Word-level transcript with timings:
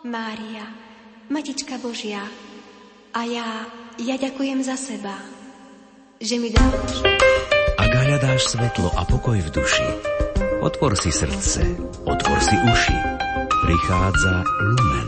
Mária, 0.00 0.64
Matička 1.28 1.76
Božia, 1.76 2.24
a 3.12 3.20
ja, 3.28 3.68
ja 4.00 4.16
ďakujem 4.16 4.64
za 4.64 4.72
seba, 4.72 5.12
že 6.16 6.40
mi 6.40 6.48
dávaš. 6.48 7.04
Ak 7.76 7.92
hľadáš 7.92 8.48
svetlo 8.48 8.88
a 8.96 9.04
pokoj 9.04 9.36
v 9.36 9.50
duši, 9.52 9.88
otvor 10.64 10.96
si 10.96 11.12
srdce, 11.12 11.76
otvor 12.08 12.38
si 12.40 12.56
uši. 12.56 12.96
Prichádza 13.60 14.40
Lumen. 14.72 14.99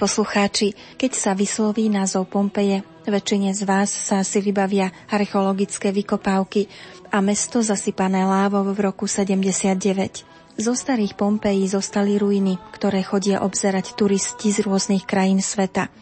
Poslucháči, 0.00 0.72
keď 0.96 1.12
sa 1.12 1.36
vysloví 1.36 1.92
názov 1.92 2.32
Pompeje, 2.32 2.80
väčšine 3.04 3.52
z 3.52 3.68
vás 3.68 3.92
sa 3.92 4.24
si 4.24 4.40
vybavia 4.40 4.88
archeologické 5.12 5.92
vykopávky 5.92 6.72
a 7.12 7.20
mesto 7.20 7.60
zasypané 7.60 8.24
lávou 8.24 8.72
v 8.72 8.80
roku 8.80 9.04
79. 9.04 10.24
Zo 10.56 10.72
starých 10.72 11.12
Pompejí 11.20 11.68
zostali 11.68 12.16
ruiny, 12.16 12.56
ktoré 12.72 13.04
chodia 13.04 13.44
obzerať 13.44 13.92
turisti 13.92 14.48
z 14.48 14.64
rôznych 14.64 15.04
krajín 15.04 15.44
sveta. 15.44 15.92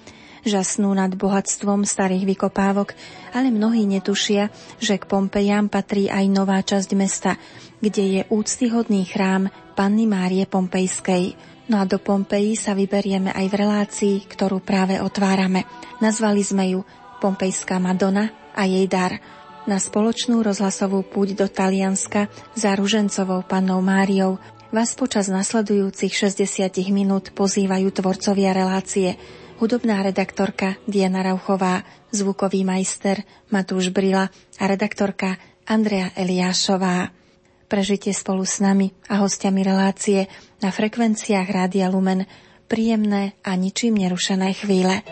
Žasnú 0.47 0.95
nad 0.95 1.11
bohatstvom 1.19 1.83
starých 1.83 2.39
vykopávok, 2.39 2.95
ale 3.35 3.51
mnohí 3.51 3.83
netušia, 3.83 4.55
že 4.79 4.95
k 4.95 5.11
Pompejám 5.11 5.67
patrí 5.67 6.07
aj 6.07 6.25
nová 6.31 6.63
časť 6.63 6.91
mesta, 6.95 7.35
kde 7.83 8.05
je 8.07 8.21
úctyhodný 8.31 9.11
chrám 9.11 9.51
Panny 9.75 10.07
Márie 10.07 10.47
Pompejskej. 10.47 11.58
No 11.69 11.77
a 11.80 11.84
do 11.84 12.00
Pompeji 12.00 12.56
sa 12.56 12.73
vyberieme 12.73 13.29
aj 13.29 13.46
v 13.52 13.58
relácii, 13.61 14.17
ktorú 14.24 14.64
práve 14.64 14.96
otvárame. 15.05 15.68
Nazvali 16.01 16.40
sme 16.40 16.64
ju 16.73 16.80
Pompejská 17.20 17.77
Madonna 17.77 18.33
a 18.56 18.64
jej 18.64 18.89
dar. 18.89 19.20
Na 19.68 19.77
spoločnú 19.77 20.40
rozhlasovú 20.40 21.05
púť 21.05 21.36
do 21.36 21.46
Talianska 21.46 22.33
za 22.57 22.73
ružencovou 22.73 23.45
pannou 23.45 23.84
Máriou 23.84 24.40
vás 24.73 24.96
počas 24.96 25.28
nasledujúcich 25.28 26.12
60 26.12 26.73
minút 26.89 27.36
pozývajú 27.36 27.89
tvorcovia 27.92 28.57
relácie, 28.57 29.20
hudobná 29.61 30.01
redaktorka 30.01 30.80
Diana 30.89 31.20
Rauchová, 31.20 31.84
zvukový 32.17 32.64
majster 32.64 33.28
Matúš 33.52 33.92
Brila 33.92 34.33
a 34.57 34.64
redaktorka 34.64 35.36
Andrea 35.68 36.17
Eliášová. 36.17 37.17
Prežite 37.68 38.08
spolu 38.17 38.48
s 38.48 38.64
nami 38.64 38.89
a 39.12 39.20
hostiami 39.20 39.61
relácie 39.61 40.24
na 40.64 40.73
frekvenciách 40.73 41.48
Rádia 41.52 41.92
Lumen 41.92 42.24
príjemné 42.64 43.36
a 43.45 43.52
ničím 43.61 44.01
nerušené 44.01 44.56
chvíle. 44.56 45.05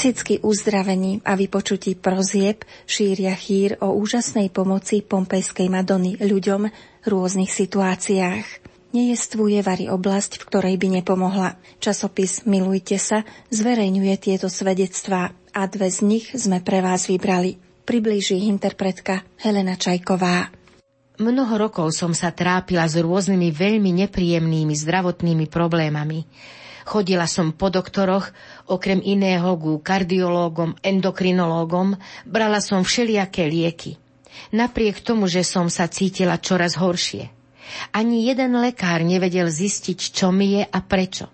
Tisícky 0.00 0.40
uzdravení 0.40 1.20
a 1.28 1.36
vypočutí 1.36 1.92
prozieb 1.92 2.64
šíria 2.88 3.36
chýr 3.36 3.76
o 3.84 3.92
úžasnej 3.92 4.48
pomoci 4.48 5.04
Pompejskej 5.04 5.68
Madony 5.68 6.16
ľuďom 6.16 6.72
v 6.72 7.04
rôznych 7.04 7.52
situáciách. 7.52 8.64
Nejestvuje 8.96 9.60
Vary 9.60 9.92
oblasť, 9.92 10.40
v 10.40 10.46
ktorej 10.48 10.74
by 10.80 10.88
nepomohla. 11.04 11.60
Časopis 11.84 12.48
Milujte 12.48 12.96
sa 12.96 13.28
zverejňuje 13.52 14.14
tieto 14.16 14.48
svedectvá 14.48 15.36
a 15.52 15.62
dve 15.68 15.92
z 15.92 16.00
nich 16.08 16.32
sme 16.32 16.64
pre 16.64 16.80
vás 16.80 17.04
vybrali. 17.04 17.60
Priblíži 17.84 18.48
interpretka 18.48 19.20
Helena 19.36 19.76
Čajková. 19.76 20.48
Mnoho 21.20 21.60
rokov 21.60 21.92
som 21.92 22.16
sa 22.16 22.32
trápila 22.32 22.88
s 22.88 22.96
rôznymi 22.96 23.52
veľmi 23.52 23.92
nepríjemnými 24.08 24.72
zdravotnými 24.80 25.44
problémami. 25.52 26.24
Chodila 26.90 27.30
som 27.30 27.54
po 27.54 27.70
doktoroch, 27.70 28.34
okrem 28.66 28.98
iného 28.98 29.54
ku 29.54 29.78
kardiológom, 29.78 30.74
endokrinológom, 30.82 31.94
brala 32.26 32.58
som 32.58 32.82
všelijaké 32.82 33.46
lieky. 33.46 33.94
Napriek 34.50 34.98
tomu, 34.98 35.30
že 35.30 35.46
som 35.46 35.70
sa 35.70 35.86
cítila 35.86 36.34
čoraz 36.42 36.74
horšie. 36.74 37.30
Ani 37.94 38.26
jeden 38.26 38.58
lekár 38.58 39.06
nevedel 39.06 39.46
zistiť, 39.46 39.98
čo 40.10 40.34
mi 40.34 40.58
je 40.58 40.66
a 40.66 40.78
prečo. 40.82 41.30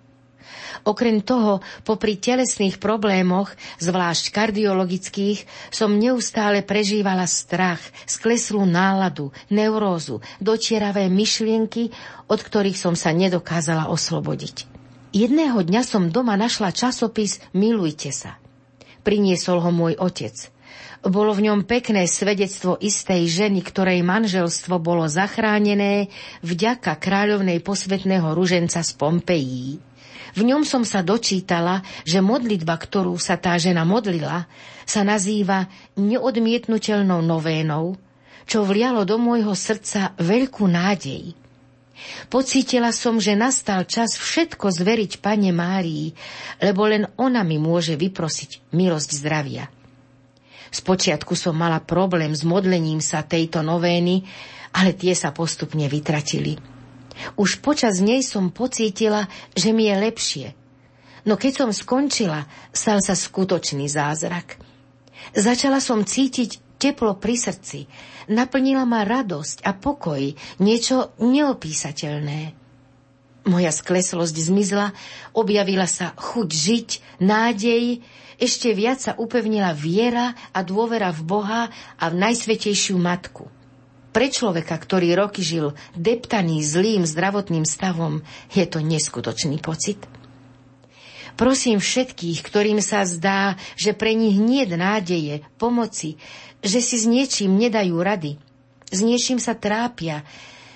Okrem 0.84 1.24
toho, 1.24 1.64
popri 1.88 2.20
telesných 2.20 2.76
problémoch, 2.76 3.48
zvlášť 3.80 4.36
kardiologických, 4.36 5.48
som 5.72 5.96
neustále 5.96 6.60
prežívala 6.68 7.24
strach, 7.24 7.80
skleslú 8.04 8.68
náladu, 8.68 9.32
neurózu, 9.48 10.20
dotieravé 10.36 11.08
myšlienky, 11.08 11.96
od 12.28 12.44
ktorých 12.44 12.76
som 12.76 12.92
sa 12.92 13.16
nedokázala 13.16 13.88
oslobodiť. 13.88 14.75
Jedného 15.16 15.64
dňa 15.64 15.80
som 15.80 16.12
doma 16.12 16.36
našla 16.36 16.76
časopis 16.76 17.40
Milujte 17.56 18.12
sa. 18.12 18.36
Priniesol 19.00 19.64
ho 19.64 19.72
môj 19.72 19.96
otec. 19.96 20.52
Bolo 21.00 21.32
v 21.32 21.48
ňom 21.48 21.64
pekné 21.64 22.04
svedectvo 22.04 22.76
istej 22.76 23.24
ženy, 23.24 23.64
ktorej 23.64 24.04
manželstvo 24.04 24.76
bolo 24.76 25.08
zachránené 25.08 26.12
vďaka 26.44 27.00
kráľovnej 27.00 27.64
posvetného 27.64 28.36
ruženca 28.36 28.84
z 28.84 28.92
Pompejí. 28.92 29.80
V 30.36 30.40
ňom 30.44 30.68
som 30.68 30.84
sa 30.84 31.00
dočítala, 31.00 31.80
že 32.04 32.20
modlitba, 32.20 32.76
ktorú 32.76 33.16
sa 33.16 33.40
tá 33.40 33.56
žena 33.56 33.88
modlila, 33.88 34.44
sa 34.84 35.00
nazýva 35.00 35.64
neodmietnutelnou 35.96 37.24
novénou, 37.24 37.96
čo 38.44 38.68
vlialo 38.68 39.08
do 39.08 39.16
môjho 39.16 39.56
srdca 39.56 40.12
veľkú 40.20 40.68
nádej. 40.68 41.45
Pocítila 42.28 42.92
som, 42.92 43.16
že 43.16 43.38
nastal 43.38 43.88
čas 43.88 44.20
všetko 44.20 44.68
zveriť 44.68 45.18
Pane 45.24 45.50
Márii, 45.50 46.12
lebo 46.60 46.84
len 46.84 47.08
ona 47.16 47.40
mi 47.40 47.56
môže 47.56 47.96
vyprosiť 47.96 48.72
milosť 48.76 49.10
zdravia. 49.16 49.64
Spočiatku 50.68 51.32
som 51.32 51.56
mala 51.56 51.80
problém 51.80 52.36
s 52.36 52.44
modlením 52.44 53.00
sa 53.00 53.24
tejto 53.24 53.64
novény, 53.64 54.26
ale 54.76 54.92
tie 54.92 55.16
sa 55.16 55.32
postupne 55.32 55.88
vytratili. 55.88 56.60
Už 57.40 57.64
počas 57.64 58.04
nej 58.04 58.20
som 58.20 58.52
pocítila, 58.52 59.24
že 59.56 59.72
mi 59.72 59.88
je 59.88 59.96
lepšie. 59.96 60.46
No 61.24 61.40
keď 61.40 61.64
som 61.64 61.70
skončila, 61.72 62.44
stal 62.76 63.00
sa 63.00 63.16
skutočný 63.16 63.88
zázrak. 63.88 64.60
Začala 65.32 65.80
som 65.80 66.04
cítiť 66.04 66.65
teplo 66.76 67.16
pri 67.16 67.34
srdci. 67.36 67.88
Naplnila 68.32 68.84
ma 68.84 69.04
radosť 69.04 69.64
a 69.64 69.72
pokoj, 69.76 70.22
niečo 70.60 71.16
neopísateľné. 71.20 72.56
Moja 73.46 73.70
skleslosť 73.70 74.36
zmizla, 74.50 74.90
objavila 75.38 75.86
sa 75.86 76.10
chuť 76.18 76.48
žiť, 76.50 76.88
nádej, 77.22 78.02
ešte 78.36 78.74
viac 78.74 79.00
sa 79.00 79.16
upevnila 79.16 79.72
viera 79.72 80.34
a 80.52 80.60
dôvera 80.60 81.14
v 81.14 81.22
Boha 81.24 81.62
a 81.96 82.04
v 82.10 82.14
Najsvetejšiu 82.20 82.98
Matku. 82.98 83.48
Pre 84.12 84.26
človeka, 84.32 84.76
ktorý 84.76 85.12
roky 85.16 85.44
žil 85.44 85.76
deptaný 85.92 86.64
zlým 86.64 87.04
zdravotným 87.04 87.68
stavom, 87.68 88.24
je 88.52 88.64
to 88.64 88.80
neskutočný 88.80 89.60
pocit. 89.60 90.00
Prosím 91.36 91.84
všetkých, 91.84 92.40
ktorým 92.40 92.80
sa 92.80 93.04
zdá, 93.04 93.60
že 93.76 93.92
pre 93.92 94.16
nich 94.16 94.40
nie 94.40 94.64
nádeje, 94.64 95.44
pomoci, 95.60 96.16
že 96.64 96.80
si 96.80 96.96
s 96.96 97.04
niečím 97.04 97.60
nedajú 97.60 97.92
rady, 98.00 98.40
s 98.88 99.04
niečím 99.04 99.36
sa 99.36 99.52
trápia, 99.52 100.24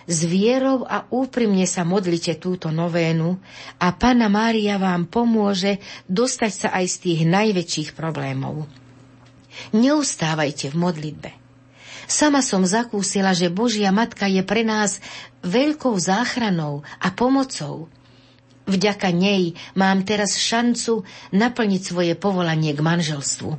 s 0.05 0.21
vierou 0.29 0.85
a 0.85 1.09
úprimne 1.09 1.65
sa 1.65 1.81
modlite 1.87 2.37
túto 2.37 2.69
novénu 2.69 3.41
a 3.81 3.89
Pana 3.97 4.29
Mária 4.29 4.77
vám 4.77 5.09
pomôže 5.09 5.81
dostať 6.13 6.53
sa 6.53 6.69
aj 6.77 6.85
z 6.93 6.97
tých 7.09 7.21
najväčších 7.25 7.91
problémov. 7.97 8.69
Neustávajte 9.73 10.69
v 10.69 10.77
modlitbe. 10.77 11.31
Sama 12.11 12.43
som 12.43 12.67
zakúsila, 12.67 13.33
že 13.33 13.55
Božia 13.55 13.95
Matka 13.95 14.27
je 14.27 14.43
pre 14.43 14.67
nás 14.67 14.99
veľkou 15.41 15.95
záchranou 15.97 16.83
a 17.01 17.09
pomocou– 17.15 17.87
Vďaka 18.71 19.11
nej 19.11 19.59
mám 19.75 20.07
teraz 20.07 20.39
šancu 20.39 21.03
naplniť 21.35 21.83
svoje 21.83 22.15
povolanie 22.15 22.71
k 22.71 22.79
manželstvu. 22.79 23.59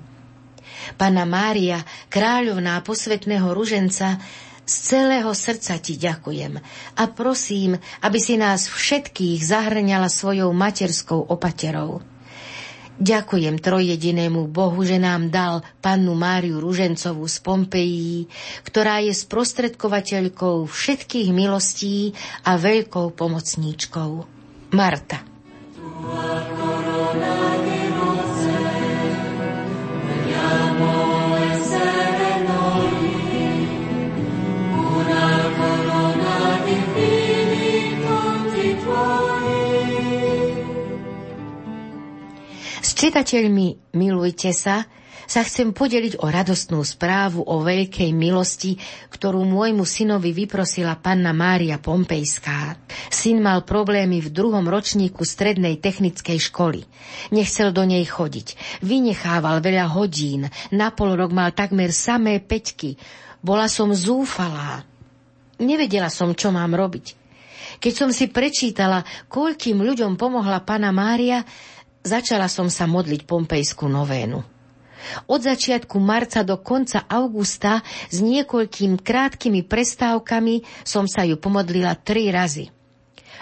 Pana 0.95 1.27
Mária, 1.27 1.83
kráľovná 2.07 2.79
posvetného 2.81 3.51
ruženca, 3.51 4.23
z 4.61 4.75
celého 4.95 5.35
srdca 5.35 5.75
ti 5.83 5.99
ďakujem 5.99 6.55
a 6.95 7.03
prosím, 7.11 7.75
aby 7.99 8.19
si 8.23 8.39
nás 8.39 8.71
všetkých 8.71 9.43
zahrňala 9.43 10.07
svojou 10.07 10.55
materskou 10.55 11.27
opaterou. 11.27 11.99
Ďakujem 13.01 13.57
trojjedinému 13.57 14.45
Bohu, 14.47 14.77
že 14.85 15.01
nám 15.01 15.33
dal 15.33 15.65
pannu 15.81 16.13
Máriu 16.13 16.61
Ružencovú 16.61 17.25
z 17.25 17.37
Pompejí, 17.41 18.29
ktorá 18.61 19.01
je 19.01 19.11
sprostredkovateľkou 19.11 20.69
všetkých 20.69 21.33
milostí 21.33 22.13
a 22.45 22.61
veľkou 22.61 23.11
pomocníčkou. 23.17 24.40
Marta. 24.71 25.19
S 42.81 42.95
čitateľmi 42.95 43.92
milujte 43.94 44.56
sa, 44.56 44.87
sa 45.31 45.47
chcem 45.47 45.71
podeliť 45.71 46.19
o 46.19 46.28
radostnú 46.28 46.83
správu 46.83 47.47
o 47.47 47.64
veľkej 47.64 48.11
milosti, 48.11 48.76
ktorú 49.16 49.47
môjmu 49.47 49.88
synovi 49.88 50.35
vyprosila 50.35 51.00
panna 51.00 51.31
Mária 51.31 51.80
Pompejská. 51.80 52.76
Syn 53.07 53.40
mal 53.40 53.64
problémy 53.64 54.19
v 54.19 54.28
druhom 54.28 54.68
ročníku 54.68 55.23
strednej 55.23 55.80
technickej 55.80 56.35
školy. 56.35 56.83
Nechcel 57.31 57.71
do 57.71 57.88
nej 57.88 58.04
chodiť. 58.04 58.59
Vynechával 58.83 59.64
veľa 59.64 59.88
hodín. 59.95 60.52
Na 60.76 60.92
pol 60.92 61.16
rok 61.16 61.31
mal 61.31 61.56
takmer 61.56 61.95
samé 61.95 62.44
peťky. 62.44 63.00
Bola 63.40 63.71
som 63.71 63.95
zúfalá. 63.95 64.83
Nevedela 65.64 66.11
som, 66.11 66.35
čo 66.35 66.52
mám 66.52 66.76
robiť. 66.76 67.16
Keď 67.80 67.94
som 67.95 68.11
si 68.11 68.28
prečítala, 68.28 69.07
koľkým 69.31 69.80
ľuďom 69.80 70.19
pomohla 70.19 70.59
pana 70.68 70.92
Mária, 70.92 71.47
začala 72.04 72.52
som 72.52 72.68
sa 72.68 72.83
modliť 72.83 73.23
pompejskú 73.23 73.88
novénu. 73.88 74.50
Od 75.27 75.41
začiatku 75.41 75.97
marca 75.97 76.45
do 76.45 76.59
konca 76.61 77.05
augusta 77.09 77.81
s 78.09 78.21
niekoľkým 78.21 79.01
krátkými 79.01 79.65
prestávkami 79.65 80.85
som 80.85 81.05
sa 81.05 81.25
ju 81.25 81.37
pomodlila 81.37 81.97
tri 81.97 82.29
razy. 82.29 82.69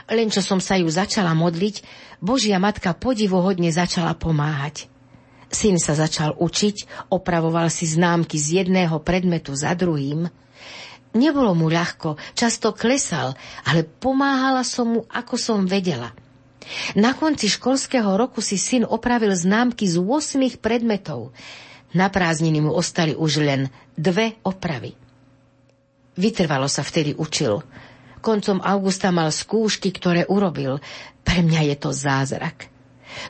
Len 0.10 0.28
čo 0.34 0.42
som 0.42 0.58
sa 0.58 0.80
ju 0.80 0.90
začala 0.90 1.38
modliť, 1.38 1.86
Božia 2.20 2.58
matka 2.58 2.98
podivohodne 2.98 3.70
začala 3.70 4.18
pomáhať. 4.18 4.90
Syn 5.50 5.82
sa 5.82 5.98
začal 5.98 6.38
učiť, 6.38 7.10
opravoval 7.10 7.74
si 7.74 7.90
známky 7.90 8.38
z 8.38 8.64
jedného 8.64 9.02
predmetu 9.02 9.54
za 9.58 9.74
druhým. 9.74 10.30
Nebolo 11.18 11.58
mu 11.58 11.74
ľahko, 11.74 12.22
často 12.38 12.70
klesal, 12.70 13.34
ale 13.66 13.82
pomáhala 13.82 14.62
som 14.62 14.88
mu, 14.94 15.02
ako 15.10 15.36
som 15.42 15.66
vedela– 15.66 16.14
na 16.94 17.16
konci 17.16 17.48
školského 17.50 18.20
roku 18.20 18.44
si 18.44 18.60
syn 18.60 18.84
opravil 18.86 19.32
známky 19.34 19.88
z 19.88 19.98
8 19.98 20.60
predmetov. 20.60 21.32
Na 21.96 22.12
prázdniny 22.12 22.62
mu 22.62 22.72
ostali 22.76 23.18
už 23.18 23.42
len 23.42 23.62
dve 23.98 24.38
opravy. 24.46 24.94
Vytrvalo 26.20 26.70
sa 26.70 26.86
vtedy 26.86 27.18
učil. 27.18 27.64
Koncom 28.20 28.60
augusta 28.60 29.10
mal 29.10 29.32
skúšky, 29.32 29.90
ktoré 29.96 30.28
urobil. 30.28 30.84
Pre 31.24 31.40
mňa 31.40 31.72
je 31.74 31.76
to 31.80 31.90
zázrak. 31.96 32.68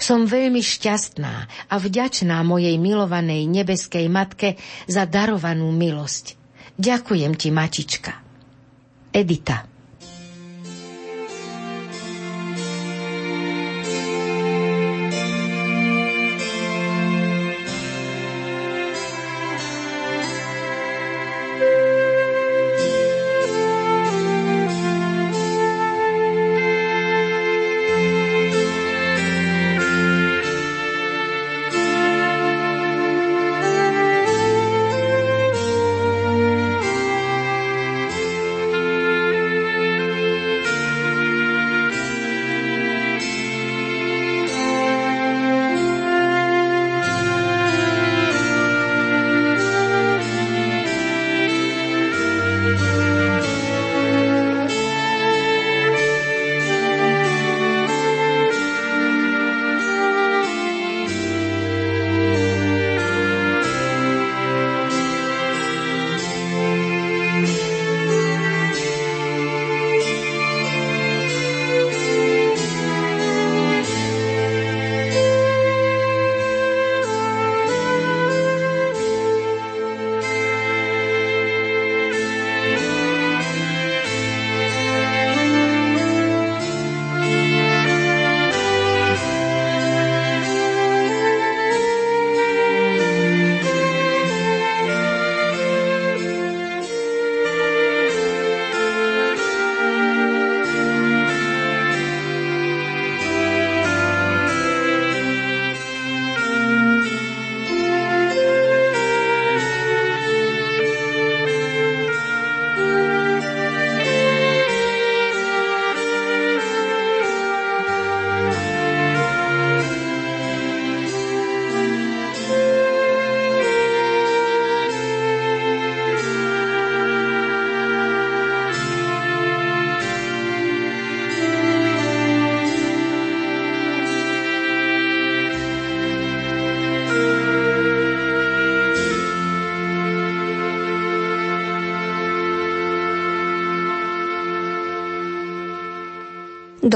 Som 0.01 0.27
veľmi 0.27 0.59
šťastná 0.59 1.33
a 1.71 1.75
vďačná 1.79 2.43
mojej 2.43 2.75
milovanej 2.75 3.47
nebeskej 3.47 4.11
matke 4.11 4.59
za 4.89 5.07
darovanú 5.07 5.71
milosť. 5.71 6.35
Ďakujem 6.75 7.33
ti, 7.39 7.47
matička. 7.53 8.11
Edita 9.15 9.68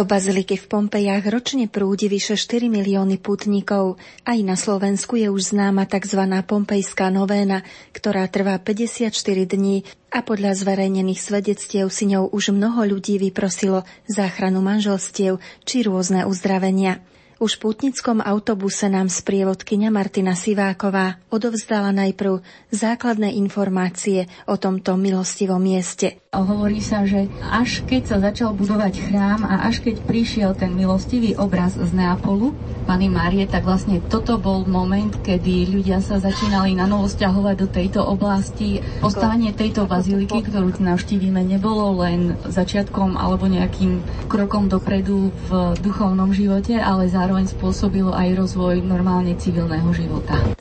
Do 0.03 0.11
baziliky 0.11 0.59
v 0.59 0.67
Pompejach 0.67 1.23
ročne 1.31 1.71
prúdi 1.71 2.11
vyše 2.11 2.35
4 2.35 2.67
milióny 2.67 3.23
putníkov. 3.23 3.95
Aj 4.27 4.35
na 4.43 4.59
Slovensku 4.59 5.15
je 5.15 5.31
už 5.31 5.55
známa 5.55 5.87
tzv. 5.87 6.19
pompejská 6.43 7.07
novéna, 7.07 7.63
ktorá 7.95 8.27
trvá 8.27 8.59
54 8.59 9.15
dní 9.47 9.87
a 10.11 10.19
podľa 10.19 10.59
zverejnených 10.59 11.23
svedectiev 11.23 11.87
si 11.87 12.11
ňou 12.11 12.35
už 12.35 12.51
mnoho 12.51 12.83
ľudí 12.83 13.15
vyprosilo 13.15 13.87
záchranu 14.11 14.59
manželstiev 14.59 15.39
či 15.63 15.87
rôzne 15.87 16.27
uzdravenia. 16.27 16.99
Už 17.39 17.55
v 17.55 17.71
putnickom 17.71 18.19
autobuse 18.19 18.91
nám 18.91 19.07
sprievodkynia 19.07 19.87
Martina 19.87 20.35
Siváková 20.35 21.15
odovzdala 21.31 21.95
najprv 21.95 22.43
základné 22.75 23.39
informácie 23.39 24.27
o 24.51 24.59
tomto 24.59 24.99
milostivom 24.99 25.63
mieste. 25.63 26.22
Hovorí 26.33 26.81
sa, 26.81 27.05
že 27.05 27.29
až 27.45 27.85
keď 27.85 28.01
sa 28.09 28.17
začal 28.17 28.57
budovať 28.57 29.05
chrám 29.05 29.45
a 29.45 29.69
až 29.69 29.85
keď 29.85 30.01
prišiel 30.01 30.51
ten 30.57 30.73
milostivý 30.73 31.37
obraz 31.37 31.77
z 31.77 31.93
Neapolu, 31.93 32.57
Pany 32.89 33.07
Márie, 33.07 33.45
tak 33.47 33.63
vlastne 33.63 34.01
toto 34.01 34.41
bol 34.41 34.65
moment, 34.65 35.13
kedy 35.23 35.71
ľudia 35.71 36.01
sa 36.01 36.17
začínali 36.17 36.73
na 36.73 36.89
novo 36.89 37.07
stiahovať 37.07 37.55
do 37.55 37.67
tejto 37.69 38.01
oblasti. 38.03 38.83
Postavenie 38.99 39.55
tejto 39.55 39.87
baziliky, 39.87 40.43
ktorú 40.43 40.73
navštívime, 40.81 41.45
nebolo 41.45 42.01
len 42.03 42.35
začiatkom 42.43 43.15
alebo 43.15 43.47
nejakým 43.47 44.01
krokom 44.27 44.67
dopredu 44.67 45.31
v 45.47 45.77
duchovnom 45.79 46.33
živote, 46.35 46.75
ale 46.75 47.07
zároveň 47.07 47.47
spôsobilo 47.47 48.11
aj 48.11 48.35
rozvoj 48.35 48.81
normálne 48.83 49.37
civilného 49.37 49.89
života. 49.95 50.52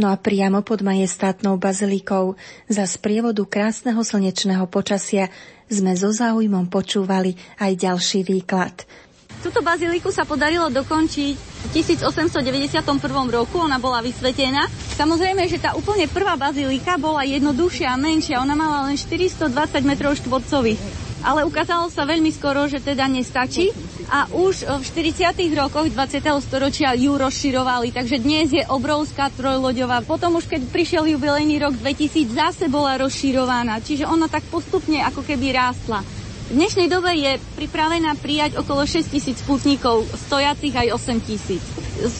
No 0.00 0.08
a 0.08 0.16
priamo 0.16 0.64
pod 0.64 0.80
majestátnou 0.80 1.60
bazilikou 1.60 2.32
za 2.72 2.88
sprievodu 2.88 3.44
krásneho 3.44 4.00
slnečného 4.00 4.64
počasia 4.64 5.28
sme 5.68 5.92
so 5.92 6.08
záujmom 6.08 6.72
počúvali 6.72 7.36
aj 7.60 7.76
ďalší 7.76 8.24
výklad. 8.24 8.88
Tuto 9.44 9.60
baziliku 9.60 10.08
sa 10.08 10.24
podarilo 10.24 10.72
dokončiť 10.72 11.34
v 11.36 11.66
1891 11.76 12.80
roku, 13.28 13.60
ona 13.60 13.76
bola 13.76 14.00
vysvetená. 14.00 14.72
Samozrejme, 14.96 15.44
že 15.52 15.60
tá 15.60 15.76
úplne 15.76 16.08
prvá 16.08 16.32
bazilika 16.40 16.96
bola 16.96 17.20
jednoduchšia 17.28 17.92
a 17.92 18.00
menšia, 18.00 18.40
ona 18.40 18.56
mala 18.56 18.88
len 18.88 18.96
420 18.96 19.52
m 19.84 19.92
štvorcových 20.00 21.09
ale 21.20 21.44
ukázalo 21.44 21.92
sa 21.92 22.08
veľmi 22.08 22.32
skoro, 22.32 22.64
že 22.66 22.80
teda 22.80 23.04
nestačí 23.06 23.72
a 24.10 24.26
už 24.32 24.66
v 24.66 24.82
40. 24.82 25.36
rokoch 25.54 25.86
20. 25.86 26.24
storočia 26.42 26.96
ju 26.98 27.14
rozširovali, 27.14 27.94
takže 27.94 28.18
dnes 28.18 28.50
je 28.50 28.64
obrovská 28.66 29.30
trojloďová. 29.30 30.02
Potom 30.02 30.40
už 30.40 30.50
keď 30.50 30.66
prišiel 30.72 31.04
jubilejný 31.06 31.62
rok 31.62 31.78
2000, 31.78 32.34
zase 32.34 32.64
bola 32.66 32.98
rozširovaná, 32.98 33.78
čiže 33.84 34.08
ona 34.08 34.26
tak 34.26 34.42
postupne 34.50 34.98
ako 35.06 35.22
keby 35.22 35.54
rástla. 35.54 36.02
V 36.50 36.58
dnešnej 36.58 36.90
dobe 36.90 37.14
je 37.14 37.38
pripravená 37.54 38.18
prijať 38.18 38.58
okolo 38.58 38.82
6 38.82 39.06
tisíc 39.06 39.38
putníkov, 39.46 40.02
stojacich 40.26 40.74
aj 40.74 40.88
8 40.98 41.22
tisíc. 41.22 41.62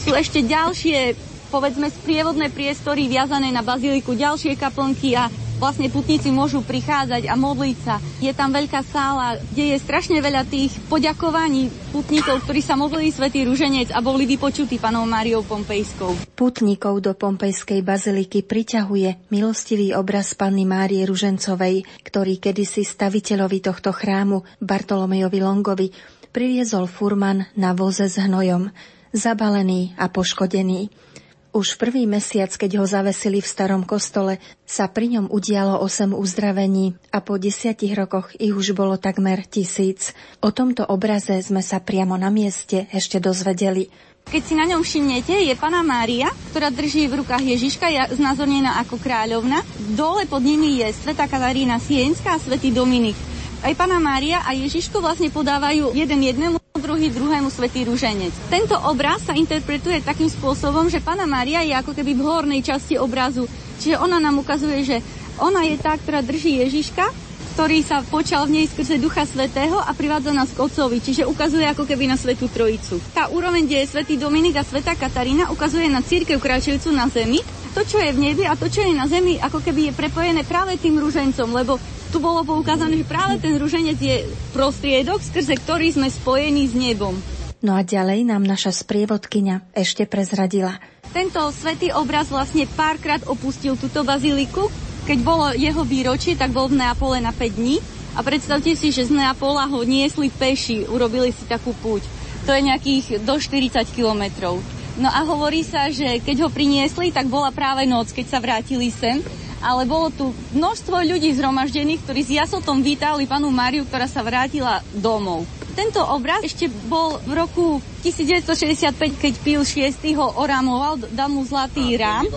Sú 0.07 0.15
ešte 0.15 0.39
ďalšie 0.39 1.19
povedzme 1.51 1.91
sprievodné 1.91 2.47
priestory 2.47 3.11
viazané 3.11 3.51
na 3.51 3.59
baziliku, 3.59 4.15
ďalšie 4.15 4.55
kaplnky 4.55 5.19
a 5.19 5.27
vlastne 5.61 5.85
putníci 5.93 6.33
môžu 6.33 6.65
prichádzať 6.65 7.29
a 7.29 7.37
modliť 7.37 7.77
sa. 7.85 8.01
Je 8.17 8.33
tam 8.33 8.49
veľká 8.49 8.81
sála, 8.81 9.37
kde 9.53 9.71
je 9.71 9.77
strašne 9.77 10.17
veľa 10.17 10.49
tých 10.49 10.73
poďakovaní 10.89 11.69
putníkov, 11.93 12.41
ktorí 12.49 12.65
sa 12.65 12.73
modlili 12.73 13.13
Svetý 13.13 13.45
Ruženec 13.45 13.93
a 13.93 14.01
boli 14.01 14.25
vypočutí 14.25 14.81
panou 14.81 15.05
Máriou 15.05 15.45
Pompejskou. 15.45 16.33
Putníkov 16.33 17.05
do 17.05 17.13
Pompejskej 17.13 17.85
baziliky 17.85 18.41
priťahuje 18.41 19.29
milostivý 19.29 19.93
obraz 19.93 20.33
Panny 20.33 20.65
Márie 20.65 21.05
Ružencovej, 21.05 21.85
ktorý 22.01 22.41
kedysi 22.41 22.81
staviteľovi 22.81 23.61
tohto 23.61 23.93
chrámu 23.93 24.41
Bartolomejovi 24.57 25.39
Longovi 25.45 25.87
priviezol 26.31 26.87
furman 26.87 27.45
na 27.59 27.75
voze 27.75 28.07
s 28.07 28.17
hnojom, 28.17 28.71
zabalený 29.11 29.93
a 29.99 30.07
poškodený. 30.07 31.10
Už 31.51 31.75
prvý 31.75 32.07
mesiac, 32.07 32.47
keď 32.47 32.79
ho 32.79 32.87
zavesili 32.87 33.43
v 33.43 33.51
starom 33.51 33.83
kostole, 33.83 34.39
sa 34.63 34.87
pri 34.87 35.19
ňom 35.19 35.27
udialo 35.27 35.83
8 35.83 36.15
uzdravení 36.15 36.95
a 37.11 37.19
po 37.19 37.35
desiatich 37.35 37.91
rokoch 37.91 38.31
ich 38.39 38.55
už 38.55 38.71
bolo 38.71 38.95
takmer 38.95 39.43
tisíc. 39.43 40.15
O 40.39 40.55
tomto 40.55 40.87
obraze 40.87 41.35
sme 41.43 41.59
sa 41.59 41.83
priamo 41.83 42.15
na 42.15 42.31
mieste 42.31 42.87
ešte 42.95 43.19
dozvedeli. 43.19 43.91
Keď 44.31 44.41
si 44.47 44.55
na 44.55 44.63
ňom 44.63 44.79
všimnete, 44.79 45.43
je 45.43 45.51
Pana 45.59 45.83
Mária, 45.83 46.31
ktorá 46.55 46.71
drží 46.71 47.11
v 47.11 47.19
rukách 47.19 47.43
Ježiška, 47.43 48.15
znázornená 48.15 48.79
ako 48.87 48.95
kráľovna. 49.03 49.59
Dole 49.91 50.23
pod 50.31 50.47
nimi 50.47 50.79
je 50.79 50.87
Sveta 51.03 51.27
Katarína 51.27 51.83
Sienská 51.83 52.39
a 52.39 52.39
Svetý 52.39 52.71
Dominik. 52.71 53.19
Aj 53.59 53.75
Pana 53.75 53.99
Mária 53.99 54.39
a 54.47 54.55
Ježiško 54.55 55.03
vlastne 55.03 55.27
podávajú 55.27 55.91
jeden 55.91 56.31
jednému 56.31 56.60
druhý 56.81 57.13
druhému 57.13 57.53
svetý 57.53 57.85
rúženec. 57.85 58.33
Tento 58.49 58.73
obraz 58.89 59.21
sa 59.21 59.37
interpretuje 59.37 60.01
takým 60.01 60.27
spôsobom, 60.27 60.89
že 60.89 60.97
Pana 60.97 61.29
Maria 61.29 61.61
je 61.61 61.77
ako 61.77 61.93
keby 61.93 62.17
v 62.17 62.25
hornej 62.25 62.61
časti 62.65 62.97
obrazu. 62.97 63.45
Čiže 63.77 64.01
ona 64.01 64.17
nám 64.17 64.41
ukazuje, 64.41 64.81
že 64.81 64.97
ona 65.37 65.61
je 65.63 65.77
tá, 65.77 65.93
ktorá 65.95 66.25
drží 66.25 66.65
Ježiška, 66.65 67.05
ktorý 67.51 67.83
sa 67.83 68.01
počal 68.01 68.47
v 68.47 68.57
nej 68.57 68.65
skrze 68.65 68.97
Ducha 68.97 69.27
Svetého 69.27 69.75
a 69.77 69.91
privádza 69.91 70.31
nás 70.31 70.49
k 70.49 70.63
Otcovi, 70.63 71.03
čiže 71.03 71.27
ukazuje 71.27 71.67
ako 71.67 71.83
keby 71.83 72.07
na 72.07 72.17
Svetú 72.17 72.47
Trojicu. 72.47 72.97
Tá 73.11 73.27
úroveň, 73.27 73.67
kde 73.67 73.83
je 73.83 73.91
Svetý 73.91 74.15
Dominik 74.15 74.57
a 74.57 74.63
Sveta 74.63 74.95
Katarína, 74.95 75.51
ukazuje 75.51 75.85
na 75.91 75.99
církev 76.01 76.39
kráčajúcu 76.39 76.89
na 76.95 77.11
zemi. 77.11 77.43
To, 77.71 77.83
čo 77.87 77.99
je 77.99 78.11
v 78.11 78.19
nebi 78.19 78.43
a 78.43 78.55
to, 78.55 78.67
čo 78.67 78.83
je 78.83 78.91
na 78.91 79.07
zemi, 79.07 79.39
ako 79.39 79.63
keby 79.63 79.91
je 79.91 79.97
prepojené 79.99 80.41
práve 80.43 80.75
tým 80.79 80.99
rúžencom, 80.99 81.55
lebo 81.55 81.79
tu 82.11 82.19
bolo 82.19 82.43
poukázané, 82.43 82.99
že 82.99 83.07
práve 83.07 83.39
ten 83.39 83.55
ruženec 83.55 83.95
je 83.95 84.27
prostriedok, 84.51 85.23
skrze 85.23 85.55
ktorý 85.55 85.95
sme 85.95 86.11
spojení 86.11 86.67
s 86.67 86.75
nebom. 86.75 87.15
No 87.63 87.79
a 87.79 87.87
ďalej 87.87 88.27
nám 88.27 88.43
naša 88.43 88.75
sprievodkyňa 88.83 89.71
ešte 89.71 90.03
prezradila. 90.03 90.75
Tento 91.15 91.39
svetý 91.55 91.95
obraz 91.95 92.27
vlastne 92.27 92.67
párkrát 92.67 93.23
opustil 93.31 93.79
túto 93.79 94.03
baziliku. 94.03 94.67
Keď 95.07 95.19
bolo 95.23 95.55
jeho 95.55 95.87
výročie, 95.87 96.35
tak 96.35 96.51
bol 96.51 96.67
v 96.67 96.83
Neapole 96.83 97.23
na 97.23 97.31
5 97.31 97.57
dní. 97.57 97.79
A 98.11 98.19
predstavte 98.27 98.75
si, 98.75 98.91
že 98.91 99.07
z 99.07 99.15
Neapola 99.15 99.63
ho 99.71 99.79
niesli 99.87 100.27
peši, 100.27 100.91
urobili 100.91 101.31
si 101.31 101.47
takú 101.47 101.71
púť. 101.79 102.03
To 102.43 102.51
je 102.51 102.59
nejakých 102.59 103.23
do 103.23 103.39
40 103.39 103.87
kilometrov. 103.95 104.59
No 104.99 105.07
a 105.07 105.23
hovorí 105.23 105.63
sa, 105.63 105.87
že 105.87 106.19
keď 106.19 106.43
ho 106.43 106.49
priniesli, 106.51 107.15
tak 107.15 107.31
bola 107.31 107.55
práve 107.55 107.87
noc, 107.87 108.11
keď 108.11 108.25
sa 108.27 108.43
vrátili 108.43 108.91
sem 108.91 109.23
ale 109.61 109.85
bolo 109.85 110.09
tu 110.09 110.33
množstvo 110.57 111.05
ľudí 111.05 111.31
zhromaždených, 111.37 112.01
ktorí 112.01 112.21
s 112.25 112.31
jasotom 112.33 112.81
vítali 112.81 113.29
panu 113.29 113.53
Máriu, 113.53 113.85
ktorá 113.85 114.09
sa 114.09 114.25
vrátila 114.25 114.81
domov. 114.97 115.45
Tento 115.71 116.03
obraz 116.03 116.43
ešte 116.43 116.67
bol 116.67 117.21
v 117.23 117.31
roku 117.37 117.65
1965, 118.03 119.21
keď 119.21 119.33
Pil 119.39 119.63
VI 119.63 119.93
ho 120.19 120.27
orámoval, 120.35 120.99
dal 121.15 121.31
mu 121.31 121.47
zlatý 121.47 121.95
rám, 121.95 122.27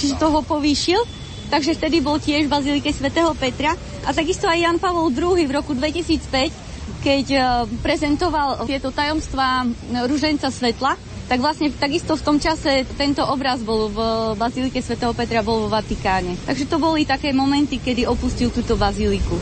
čiže 0.00 0.16
toho 0.16 0.40
povýšil. 0.40 1.02
Takže 1.46 1.78
vtedy 1.78 2.02
bol 2.02 2.18
tiež 2.18 2.50
v 2.50 2.52
Bazilike 2.58 2.90
svätého 2.90 3.30
Petra. 3.38 3.78
A 4.02 4.10
takisto 4.10 4.50
aj 4.50 4.58
Jan 4.58 4.78
Pavol 4.82 5.14
II 5.14 5.46
v 5.46 5.52
roku 5.54 5.78
2005, 5.78 7.06
keď 7.06 7.26
eh, 7.30 7.42
prezentoval 7.86 8.66
tieto 8.66 8.90
tajomstvá 8.90 9.62
Ruženca 10.10 10.50
svetla, 10.50 10.98
tak 11.26 11.42
vlastne 11.42 11.74
takisto 11.74 12.14
v 12.14 12.22
tom 12.22 12.36
čase 12.38 12.86
tento 12.94 13.22
obraz 13.26 13.58
bol 13.58 13.90
v 13.90 13.98
Bazílike 14.38 14.78
svätého 14.78 15.10
Petra, 15.10 15.42
bol 15.42 15.66
vo 15.66 15.68
Vatikáne. 15.68 16.38
Takže 16.46 16.70
to 16.70 16.78
boli 16.78 17.02
také 17.02 17.34
momenty, 17.34 17.82
kedy 17.82 18.06
opustil 18.06 18.54
túto 18.54 18.78
bazíliku. 18.78 19.34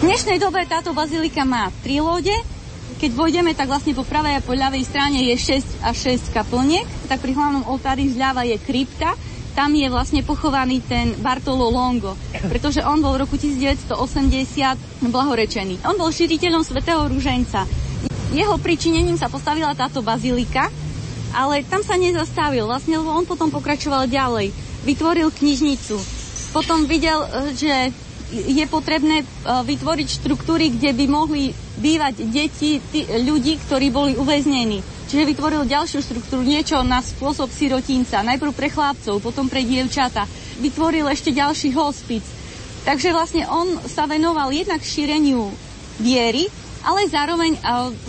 V 0.00 0.08
dnešnej 0.08 0.40
dobe 0.40 0.64
táto 0.64 0.96
bazilika 0.96 1.44
má 1.44 1.68
tri 1.84 2.00
lode, 2.00 2.32
keď 3.00 3.16
vojdeme, 3.16 3.56
tak 3.56 3.72
vlastne 3.72 3.96
po 3.96 4.04
pravej 4.04 4.36
a 4.36 4.44
po 4.44 4.52
ľavej 4.52 4.84
strane 4.84 5.24
je 5.32 5.56
6 5.56 5.80
a 5.80 5.96
6 5.96 6.36
kaplniek, 6.36 6.84
tak 7.08 7.24
pri 7.24 7.32
hlavnom 7.32 7.64
oltári 7.64 8.12
zľava 8.12 8.44
je 8.44 8.60
krypta, 8.60 9.16
tam 9.56 9.72
je 9.72 9.88
vlastne 9.88 10.20
pochovaný 10.20 10.84
ten 10.84 11.16
Bartolo 11.24 11.72
Longo, 11.72 12.14
pretože 12.52 12.84
on 12.84 13.00
bol 13.00 13.16
v 13.16 13.24
roku 13.24 13.40
1980 13.40 15.08
blahorečený. 15.08 15.80
On 15.88 15.96
bol 15.96 16.12
širiteľom 16.12 16.60
svätého 16.60 17.02
Rúženca. 17.08 17.64
Jeho 18.30 18.60
pričinením 18.60 19.16
sa 19.16 19.32
postavila 19.32 19.74
táto 19.74 20.04
bazilika, 20.04 20.68
ale 21.34 21.66
tam 21.66 21.80
sa 21.80 21.96
nezastavil, 21.96 22.68
vlastne, 22.68 23.00
lebo 23.00 23.16
on 23.16 23.26
potom 23.26 23.48
pokračoval 23.50 24.06
ďalej. 24.06 24.52
Vytvoril 24.86 25.32
knižnicu. 25.34 25.96
Potom 26.54 26.84
videl, 26.84 27.26
že 27.56 27.90
je 28.30 28.64
potrebné 28.70 29.22
e, 29.22 29.26
vytvoriť 29.42 30.08
štruktúry, 30.22 30.70
kde 30.70 30.94
by 30.94 31.04
mohli 31.10 31.50
bývať 31.80 32.14
deti 32.28 32.76
tí, 32.92 33.08
ľudí, 33.08 33.56
ktorí 33.64 33.88
boli 33.88 34.12
uväznení. 34.14 34.84
Čiže 35.10 35.26
vytvoril 35.26 35.66
ďalšiu 35.66 36.04
štruktúru, 36.06 36.46
niečo 36.46 36.84
na 36.86 37.02
spôsob 37.02 37.50
sirotinca. 37.50 38.22
Najprv 38.22 38.52
pre 38.54 38.68
chlapcov, 38.70 39.18
potom 39.18 39.50
pre 39.50 39.66
dievčata. 39.66 40.28
Vytvoril 40.60 41.08
ešte 41.10 41.34
ďalší 41.34 41.74
hospic. 41.74 42.22
Takže 42.86 43.10
vlastne 43.10 43.44
on 43.50 43.80
sa 43.90 44.06
venoval 44.06 44.54
jednak 44.54 44.84
šíreniu 44.84 45.50
viery, 45.98 46.46
ale 46.80 47.04
zároveň 47.10 47.60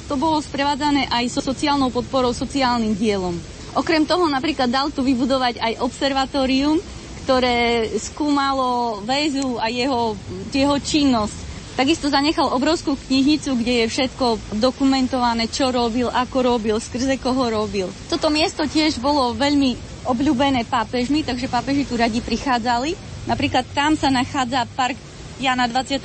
to 0.08 0.16
bolo 0.16 0.40
sprevádzané 0.40 1.12
aj 1.12 1.28
so 1.28 1.42
sociálnou 1.44 1.92
podporou, 1.92 2.32
sociálnym 2.32 2.96
dielom. 2.96 3.36
Okrem 3.76 4.04
toho 4.04 4.28
napríklad 4.28 4.68
dal 4.68 4.92
tu 4.92 5.04
vybudovať 5.04 5.60
aj 5.60 5.74
observatórium, 5.84 6.80
ktoré 7.24 7.88
skúmalo 8.00 9.00
väzu 9.04 9.60
a 9.60 9.68
jeho, 9.68 10.16
jeho 10.52 10.78
činnosť. 10.80 11.51
Takisto 11.72 12.12
zanechal 12.12 12.52
obrovskú 12.52 13.00
knižnicu, 13.00 13.56
kde 13.56 13.74
je 13.84 13.86
všetko 13.88 14.60
dokumentované, 14.60 15.48
čo 15.48 15.72
robil, 15.72 16.12
ako 16.12 16.38
robil, 16.44 16.76
skrze 16.78 17.16
koho 17.16 17.48
robil. 17.48 17.88
Toto 18.12 18.28
miesto 18.28 18.68
tiež 18.68 19.00
bolo 19.00 19.32
veľmi 19.32 20.04
obľúbené 20.04 20.68
pápežmi, 20.68 21.24
takže 21.24 21.48
pápeži 21.48 21.88
tu 21.88 21.96
radi 21.96 22.20
prichádzali. 22.20 22.94
Napríklad 23.30 23.64
tam 23.72 23.96
sa 23.96 24.12
nachádza 24.12 24.68
park 24.76 24.98
Jana 25.40 25.66
23., 25.66 26.02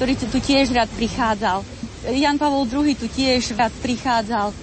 ktorý 0.00 0.12
tu, 0.16 0.38
tiež 0.40 0.72
rád 0.72 0.88
prichádzal. 0.96 1.60
Jan 2.16 2.40
Pavol 2.40 2.64
II 2.64 2.96
tu 2.96 3.04
tiež 3.12 3.52
rád 3.52 3.74
prichádzal. 3.84 4.56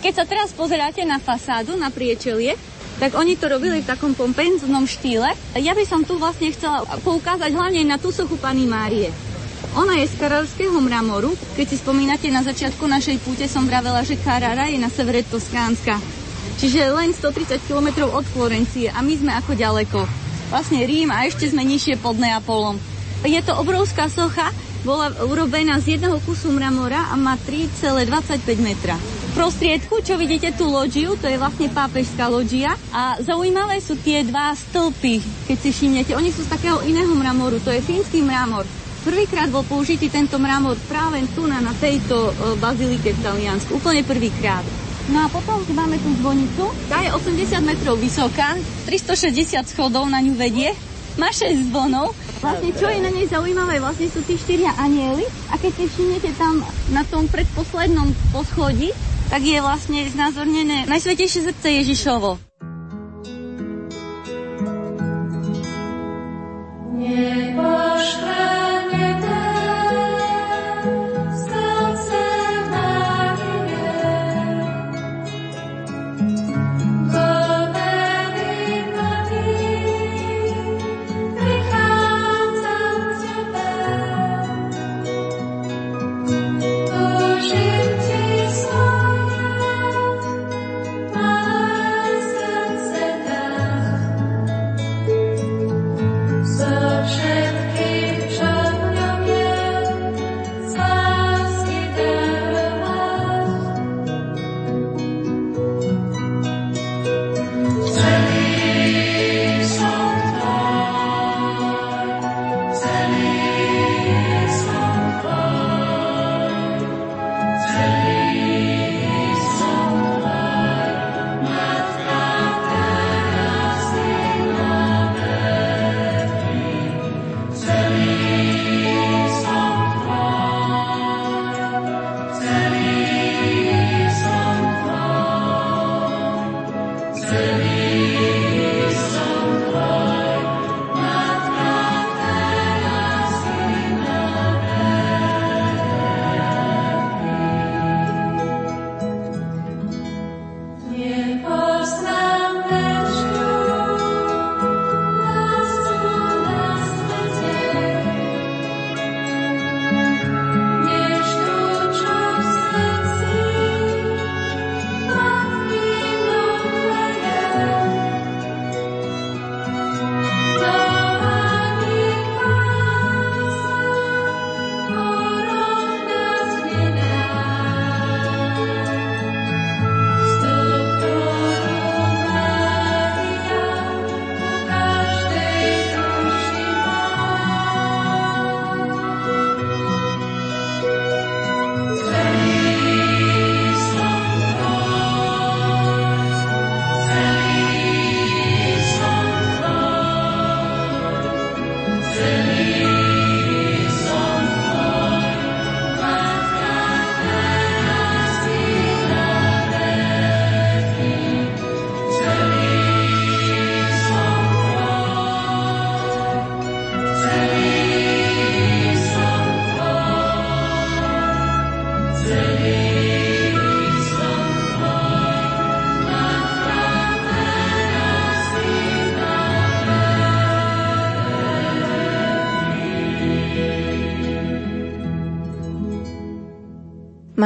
Keď 0.00 0.12
sa 0.16 0.24
teraz 0.26 0.50
pozeráte 0.50 1.04
na 1.06 1.22
fasádu, 1.22 1.78
na 1.78 1.92
priečelie, 1.92 2.58
tak 3.00 3.16
oni 3.16 3.32
to 3.40 3.48
robili 3.48 3.80
v 3.80 3.88
takom 3.88 4.12
pompenznom 4.12 4.84
štýle. 4.84 5.32
Ja 5.56 5.72
by 5.72 5.84
som 5.88 6.04
tu 6.04 6.20
vlastne 6.20 6.52
chcela 6.52 6.84
poukázať 7.00 7.48
hlavne 7.56 7.80
na 7.88 7.96
tú 7.96 8.12
sochu 8.12 8.36
Pany 8.36 8.68
Márie. 8.68 9.08
Ona 9.72 9.96
je 10.04 10.12
z 10.12 10.20
kararského 10.20 10.76
mramoru. 10.76 11.32
Keď 11.56 11.66
si 11.72 11.76
spomínate, 11.80 12.28
na 12.28 12.44
začiatku 12.44 12.84
našej 12.84 13.24
púte 13.24 13.48
som 13.48 13.64
vravela, 13.64 14.04
že 14.04 14.20
Carrara 14.20 14.68
je 14.68 14.76
na 14.76 14.92
severe 14.92 15.24
Toskánska. 15.24 15.96
Čiže 16.60 16.92
len 16.92 17.16
130 17.16 17.64
km 17.64 18.04
od 18.12 18.26
Florencie 18.36 18.92
a 18.92 19.00
my 19.00 19.14
sme 19.16 19.32
ako 19.32 19.56
ďaleko. 19.56 20.04
Vlastne 20.52 20.84
Rím 20.84 21.08
a 21.08 21.24
ešte 21.24 21.48
sme 21.48 21.64
nižšie 21.64 22.04
pod 22.04 22.20
Neapolom. 22.20 22.76
Je 23.24 23.40
to 23.40 23.56
obrovská 23.56 24.12
socha, 24.12 24.52
bola 24.84 25.08
urobená 25.24 25.80
z 25.80 25.96
jedného 25.96 26.20
kusu 26.20 26.52
mramora 26.52 27.08
a 27.08 27.16
má 27.16 27.40
3,25 27.40 28.60
metra 28.60 29.19
prostriedku, 29.32 30.02
čo 30.02 30.14
vidíte 30.18 30.52
tú 30.54 30.68
loďiu, 30.68 31.16
to 31.18 31.26
je 31.26 31.40
vlastne 31.40 31.70
pápežská 31.70 32.26
loďia. 32.30 32.74
A 32.90 33.18
zaujímavé 33.22 33.78
sú 33.82 33.98
tie 33.98 34.22
dva 34.26 34.52
stĺpy, 34.54 35.46
keď 35.46 35.56
si 35.56 35.70
všimnete. 35.72 36.12
Oni 36.14 36.30
sú 36.30 36.46
z 36.46 36.52
takého 36.52 36.82
iného 36.84 37.10
mramoru, 37.14 37.58
to 37.62 37.70
je 37.70 37.82
fínsky 37.82 38.20
mramor. 38.22 38.66
Prvýkrát 39.00 39.48
bol 39.48 39.64
použitý 39.64 40.12
tento 40.12 40.36
mramor 40.36 40.76
práve 40.84 41.24
tu 41.32 41.48
na, 41.48 41.56
na 41.64 41.72
tejto 41.72 42.28
e, 42.28 42.32
bazilike 42.60 43.16
v 43.16 43.22
Taliansku. 43.24 43.80
Úplne 43.80 44.04
prvýkrát. 44.04 44.60
No 45.08 45.24
a 45.24 45.26
potom 45.32 45.64
máme 45.72 45.96
tú 45.96 46.12
zvonicu. 46.20 46.68
Tá 46.86 47.00
je 47.00 47.10
80 47.10 47.64
metrov 47.64 47.96
vysoká, 47.96 48.54
360 48.84 49.64
schodov 49.72 50.04
na 50.06 50.20
ňu 50.20 50.36
vedie. 50.36 50.76
Má 51.16 51.32
6 51.32 51.72
zvonov. 51.72 52.12
Vlastne 52.40 52.72
čo 52.76 52.88
je 52.88 53.00
na 53.04 53.12
nej 53.12 53.28
zaujímavé, 53.28 53.84
vlastne 53.84 54.08
sú 54.08 54.24
tí 54.24 54.36
štyria 54.40 54.72
anieli 54.80 55.28
a 55.52 55.60
keď 55.60 55.72
si 55.76 55.84
všimnete 55.92 56.32
tam 56.40 56.64
na 56.88 57.04
tom 57.04 57.28
predposlednom 57.28 58.16
poschodí, 58.32 58.96
tak 59.30 59.46
je 59.46 59.62
vlastne 59.62 60.10
znázornené 60.10 60.90
Najsvetejšie 60.90 61.54
srdce 61.54 61.68
Ježišovo. 61.70 62.49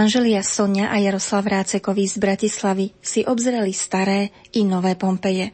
Manželia 0.05 0.45
Sonia 0.45 0.93
a 0.93 1.01
Jaroslav 1.01 1.49
Rácekovi 1.49 2.05
z 2.05 2.21
Bratislavy 2.21 2.93
si 3.01 3.25
obzreli 3.25 3.73
staré 3.73 4.29
i 4.53 4.61
nové 4.61 5.01
Pompeje. 5.01 5.49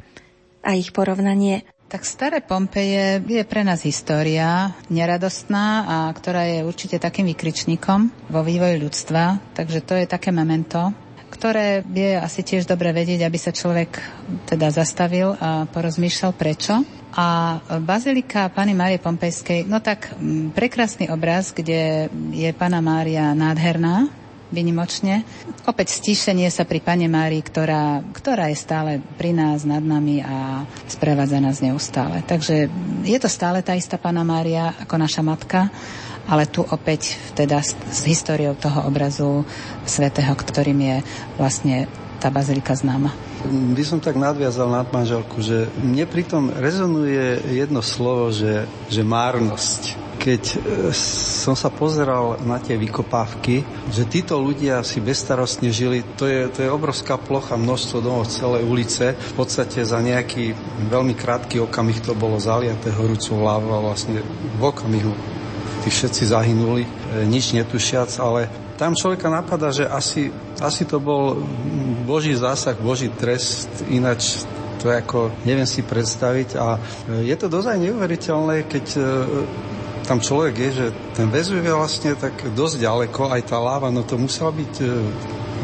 A 0.66 0.74
ich 0.74 0.90
porovnanie? 0.90 1.62
Tak 1.86 2.02
staré 2.02 2.42
Pompeje 2.42 3.22
je 3.22 3.46
pre 3.46 3.62
nás 3.62 3.86
história 3.86 4.74
neradostná 4.90 5.86
a 5.86 5.96
ktorá 6.10 6.50
je 6.50 6.66
určite 6.66 6.98
takým 6.98 7.30
vykričníkom 7.30 8.10
vo 8.26 8.42
vývoji 8.42 8.82
ľudstva, 8.82 9.54
takže 9.54 9.86
to 9.86 9.94
je 9.94 10.10
také 10.10 10.34
memento, 10.34 10.90
ktoré 11.30 11.86
je 11.86 12.18
asi 12.18 12.42
tiež 12.42 12.66
dobre 12.66 12.90
vedieť, 12.90 13.30
aby 13.30 13.38
sa 13.38 13.54
človek 13.54 14.02
teda 14.50 14.74
zastavil 14.74 15.30
a 15.38 15.70
porozmýšľal 15.70 16.34
prečo. 16.34 16.82
A 17.14 17.58
Bazilika 17.78 18.50
Pany 18.50 18.74
Márie 18.74 18.98
Pompejskej, 18.98 19.62
no 19.70 19.78
tak 19.78 20.10
prekrásny 20.58 21.06
obraz, 21.06 21.54
kde 21.54 22.10
je 22.34 22.50
Pana 22.50 22.82
Mária 22.82 23.30
nádherná, 23.30 24.10
vynimočne. 24.50 25.22
Opäť 25.66 25.98
stíšenie 26.02 26.50
sa 26.50 26.66
pri 26.66 26.82
Pane 26.82 27.06
Márii, 27.06 27.42
ktorá, 27.42 28.02
ktorá 28.14 28.50
je 28.50 28.58
stále 28.58 28.90
pri 29.18 29.34
nás, 29.34 29.62
nad 29.62 29.82
nami 29.82 30.22
a 30.22 30.66
sprevádza 30.90 31.38
nás 31.38 31.62
neustále. 31.62 32.22
Takže 32.26 32.70
je 33.06 33.18
to 33.18 33.30
stále 33.30 33.62
tá 33.62 33.74
istá 33.78 33.96
Pana 33.96 34.26
Mária 34.26 34.74
ako 34.82 34.94
naša 34.98 35.22
matka 35.22 35.70
ale 36.30 36.46
tu 36.46 36.62
opäť 36.62 37.18
teda 37.34 37.58
s, 37.58 37.74
s 37.74 38.06
históriou 38.06 38.54
toho 38.54 38.86
obrazu 38.86 39.42
svetého, 39.82 40.30
ktorým 40.30 40.78
je 40.78 40.96
vlastne 41.34 41.90
tá 42.22 42.30
bazilika 42.30 42.70
známa. 42.78 43.10
By 43.48 43.84
som 43.88 44.04
tak 44.04 44.20
nadviazal 44.20 44.68
nad 44.68 44.88
manželku, 44.92 45.40
že 45.40 45.72
mne 45.80 46.04
pritom 46.04 46.52
rezonuje 46.52 47.40
jedno 47.56 47.80
slovo, 47.80 48.28
že, 48.28 48.68
že 48.92 49.00
márnosť. 49.00 49.96
Keď 50.20 50.42
e, 50.44 50.56
som 51.40 51.56
sa 51.56 51.72
pozeral 51.72 52.36
na 52.44 52.60
tie 52.60 52.76
vykopávky, 52.76 53.64
že 53.88 54.04
títo 54.04 54.36
ľudia 54.36 54.84
si 54.84 55.00
bezstarostne 55.00 55.72
žili, 55.72 56.04
to 56.20 56.28
je, 56.28 56.52
to 56.52 56.68
je 56.68 56.68
obrovská 56.68 57.16
plocha, 57.16 57.56
množstvo 57.56 58.04
domov 58.04 58.28
celej 58.28 58.68
ulice. 58.68 59.16
V 59.16 59.34
podstate 59.40 59.80
za 59.88 60.04
nejaký 60.04 60.52
veľmi 60.92 61.16
krátky 61.16 61.64
okamih 61.64 62.04
to 62.04 62.12
bolo 62.12 62.36
zaliaté 62.36 62.92
horúcou 62.92 63.48
a 63.48 63.56
vlastne 63.56 64.20
v 64.60 64.62
okamihu 64.62 65.40
tí 65.80 65.88
všetci 65.88 66.28
zahynuli, 66.28 66.84
e, 66.84 66.90
nič 67.24 67.56
netušiac, 67.56 68.20
ale 68.20 68.52
tam 68.80 68.96
človeka 68.96 69.28
napadá, 69.28 69.68
že 69.72 69.84
asi, 69.84 70.32
asi 70.56 70.88
to 70.88 71.00
bol 71.00 71.36
Boží 72.10 72.34
zásah, 72.34 72.74
Boží 72.74 73.06
trest, 73.06 73.70
ináč 73.86 74.42
to 74.82 74.90
je 74.90 74.98
ako, 74.98 75.30
neviem 75.46 75.68
si 75.68 75.86
predstaviť 75.86 76.58
a 76.58 76.74
e, 76.74 77.30
je 77.30 77.36
to 77.38 77.46
dozaj 77.46 77.78
neuveriteľné, 77.78 78.66
keď 78.66 78.86
e, 78.98 79.00
tam 80.10 80.18
človek 80.18 80.54
je, 80.58 80.70
že 80.74 80.86
ten 81.14 81.30
väzuje 81.30 81.62
vlastne 81.70 82.18
tak 82.18 82.34
dosť 82.50 82.82
ďaleko, 82.82 83.30
aj 83.30 83.42
tá 83.46 83.62
láva, 83.62 83.94
no 83.94 84.02
to 84.02 84.18
musela 84.18 84.50
byť 84.50 84.74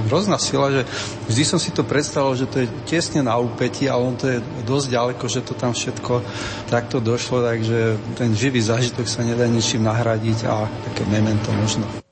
hrozná 0.06 0.38
sila, 0.38 0.70
že 0.70 0.82
vždy 1.26 1.42
som 1.42 1.58
si 1.58 1.74
to 1.74 1.82
predstavil, 1.82 2.38
že 2.38 2.46
to 2.46 2.62
je 2.62 2.68
tesne 2.86 3.26
na 3.26 3.34
úpeti, 3.40 3.90
ale 3.90 4.06
on 4.06 4.14
to 4.14 4.30
je 4.30 4.38
dosť 4.62 4.86
ďaleko, 4.92 5.24
že 5.26 5.40
to 5.42 5.52
tam 5.58 5.72
všetko 5.74 6.22
takto 6.70 7.02
došlo, 7.02 7.42
takže 7.42 7.98
ten 8.14 8.30
živý 8.36 8.62
zážitok 8.62 9.08
sa 9.08 9.26
nedá 9.26 9.48
ničím 9.48 9.82
nahradiť 9.82 10.38
a 10.46 10.70
také 10.86 11.02
memento 11.08 11.50
možno. 11.56 12.05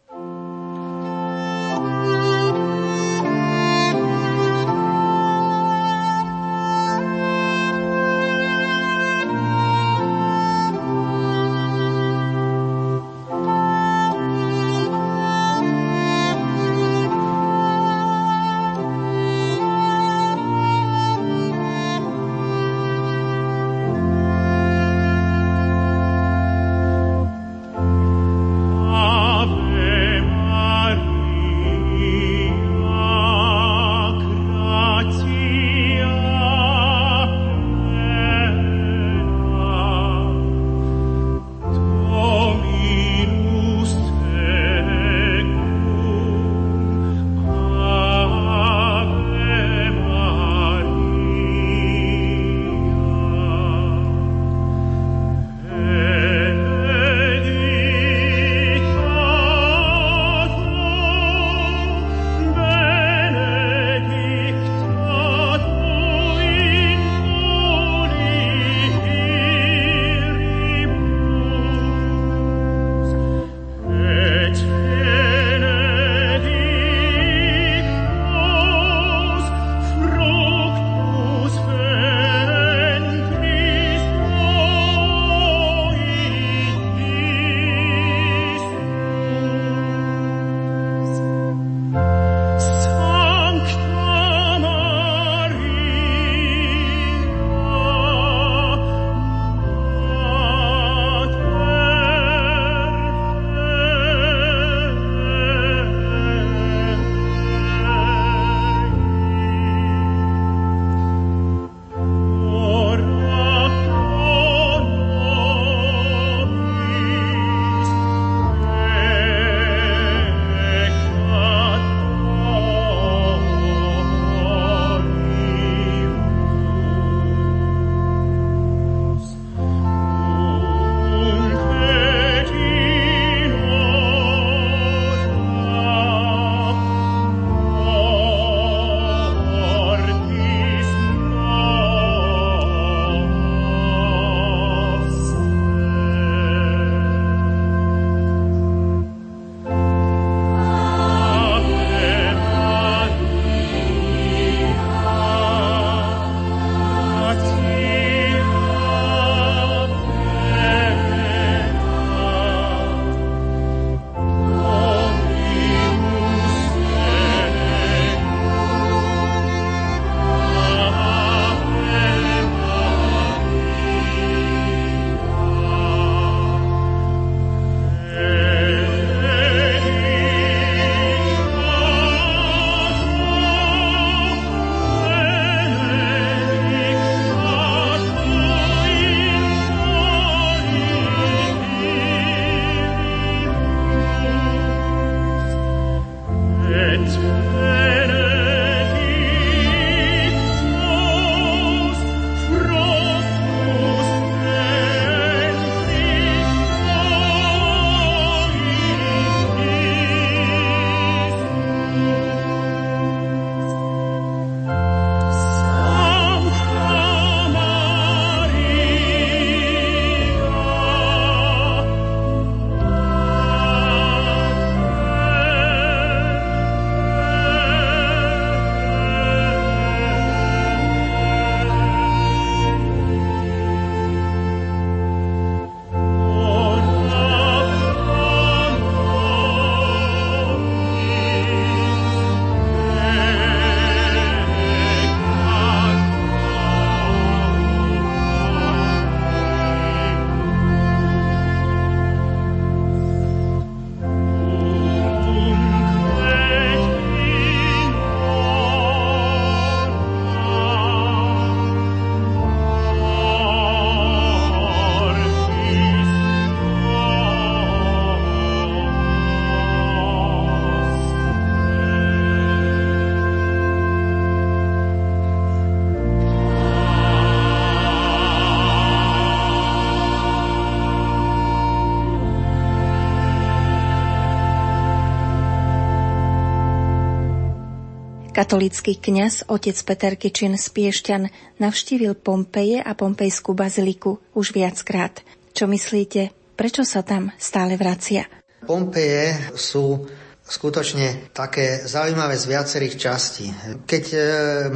Katolícky 288.45 289.01
kňaz 289.01 289.49
otec 289.49 289.73
Peter 289.89 290.21
Kičin 290.21 290.61
z 290.61 290.69
Piešťan 290.69 291.33
navštívil 291.65 292.13
Pompeje 292.13 292.77
a 292.77 292.93
Pompejskú 292.93 293.57
baziliku 293.57 294.21
už 294.37 294.53
viackrát. 294.53 295.25
Čo 295.57 295.65
myslíte, 295.65 296.29
prečo 296.53 296.85
sa 296.85 297.01
tam 297.01 297.33
stále 297.41 297.81
vracia? 297.81 298.29
Pompeje 298.69 299.33
sú 299.57 300.05
skutočne 300.45 301.33
také 301.33 301.89
zaujímavé 301.89 302.37
z 302.37 302.45
viacerých 302.45 302.95
častí. 303.01 303.49
Keď 303.89 304.05
e, 304.13 304.19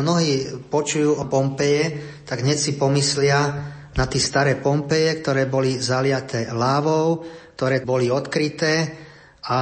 mnohí 0.01 0.65
počujú 0.73 1.21
o 1.21 1.29
Pompeje, 1.29 2.01
tak 2.25 2.41
hneď 2.41 2.57
si 2.57 2.73
pomyslia 2.81 3.53
na 3.93 4.09
tie 4.09 4.23
staré 4.25 4.57
Pompeje, 4.57 5.21
ktoré 5.21 5.45
boli 5.45 5.77
zaliaté 5.77 6.49
lávou, 6.57 7.21
ktoré 7.53 7.85
boli 7.85 8.09
odkryté 8.09 8.97
a 9.45 9.61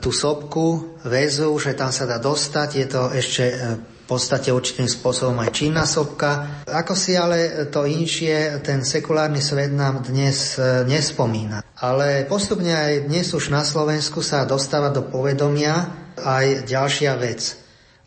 tú 0.00 0.12
sopku 0.12 0.96
väzu, 1.08 1.56
že 1.56 1.72
tam 1.72 1.88
sa 1.88 2.04
dá 2.04 2.20
dostať. 2.20 2.68
Je 2.76 2.86
to 2.86 3.02
ešte 3.16 3.44
e, 3.48 3.54
v 3.80 4.04
podstate 4.04 4.52
určitým 4.52 4.84
spôsobom 4.84 5.40
aj 5.40 5.56
činná 5.56 5.88
sopka. 5.88 6.62
Ako 6.68 6.92
si 6.92 7.16
ale 7.16 7.68
to 7.72 7.88
inšie, 7.88 8.60
ten 8.60 8.84
sekulárny 8.84 9.40
svet 9.40 9.72
nám 9.72 10.04
dnes 10.04 10.60
e, 10.60 10.84
nespomína. 10.84 11.64
Ale 11.80 12.28
postupne 12.28 12.76
aj 12.76 13.08
dnes 13.08 13.32
už 13.32 13.48
na 13.48 13.64
Slovensku 13.64 14.20
sa 14.20 14.44
dostáva 14.44 14.92
do 14.92 15.08
povedomia 15.08 15.88
aj 16.20 16.68
ďalšia 16.68 17.16
vec. 17.16 17.56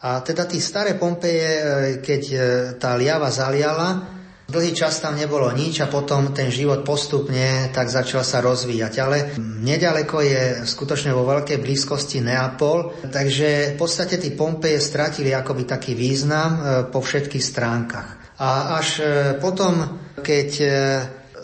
A 0.03 0.21
teda 0.21 0.45
tí 0.45 0.61
staré 0.61 0.93
Pompeje, 0.93 1.49
e, 1.49 1.63
keď 2.05 2.21
tá 2.77 2.93
liava 2.93 3.33
zaliala, 3.33 4.12
Dlhý 4.43 4.75
čas 4.75 4.99
tam 4.99 5.15
nebolo 5.15 5.47
nič 5.55 5.79
a 5.79 5.87
potom 5.87 6.35
ten 6.35 6.51
život 6.51 6.83
postupne 6.83 7.71
tak 7.71 7.87
začal 7.87 8.27
sa 8.27 8.43
rozvíjať. 8.43 8.93
Ale 8.99 9.17
nedaleko 9.39 10.19
je 10.19 10.67
skutočne 10.67 11.15
vo 11.15 11.23
veľkej 11.23 11.63
blízkosti 11.63 12.19
Neapol, 12.19 13.07
takže 13.07 13.73
v 13.73 13.75
podstate 13.79 14.19
tí 14.19 14.35
Pompeje 14.35 14.83
stratili 14.83 15.31
akoby 15.31 15.63
taký 15.63 15.95
význam 15.95 16.51
e, 16.51 16.59
po 16.91 16.99
všetkých 16.99 17.43
stránkach. 17.43 18.35
A 18.43 18.75
až 18.83 18.99
e, 18.99 19.05
potom, 19.39 20.03
keď 20.19 20.49
e, 20.59 20.67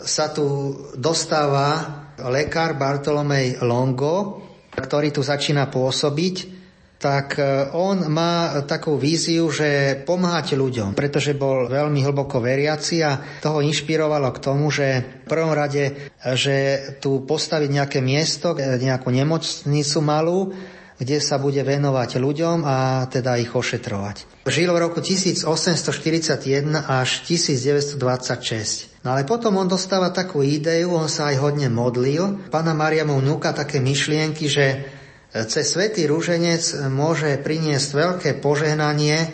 sa 0.04 0.28
tu 0.28 0.76
dostáva 0.92 2.00
lekár 2.20 2.76
Bartolomej 2.76 3.64
Longo, 3.64 4.44
ktorý 4.76 5.08
tu 5.08 5.24
začína 5.24 5.72
pôsobiť, 5.72 6.59
tak 7.00 7.40
e, 7.40 7.72
on 7.72 8.12
má 8.12 8.60
takú 8.68 9.00
víziu, 9.00 9.48
že 9.48 9.96
pomáhať 10.04 10.52
ľuďom, 10.52 10.92
pretože 10.92 11.32
bol 11.32 11.64
veľmi 11.64 12.04
hlboko 12.04 12.44
veriaci 12.44 13.00
a 13.00 13.40
toho 13.40 13.64
inšpirovalo 13.64 14.28
k 14.36 14.42
tomu, 14.44 14.68
že 14.68 15.00
v 15.24 15.28
prvom 15.32 15.56
rade, 15.56 16.12
že 16.36 16.56
tu 17.00 17.24
postaviť 17.24 17.70
nejaké 17.72 17.98
miesto, 18.04 18.52
e, 18.52 18.76
nejakú 18.76 19.08
nemocnicu 19.08 19.98
malú, 20.04 20.52
kde 21.00 21.16
sa 21.24 21.40
bude 21.40 21.64
venovať 21.64 22.20
ľuďom 22.20 22.68
a 22.68 23.08
teda 23.08 23.40
ich 23.40 23.48
ošetrovať. 23.48 24.44
Žil 24.44 24.68
v 24.68 24.78
roku 24.84 25.00
1841 25.00 26.84
až 26.84 27.24
1926. 27.24 29.00
No 29.00 29.16
ale 29.16 29.24
potom 29.24 29.56
on 29.56 29.64
dostáva 29.64 30.12
takú 30.12 30.44
ideu, 30.44 30.92
on 30.92 31.08
sa 31.08 31.32
aj 31.32 31.40
hodne 31.40 31.72
modlil. 31.72 32.52
Pána 32.52 32.76
Maria 32.76 33.08
mu 33.08 33.16
vnúka 33.16 33.56
také 33.56 33.80
myšlienky, 33.80 34.44
že 34.44 34.99
cez 35.30 35.64
Svetý 35.70 36.10
rúženec 36.10 36.90
môže 36.90 37.38
priniesť 37.38 37.88
veľké 37.94 38.30
požehnanie 38.42 39.30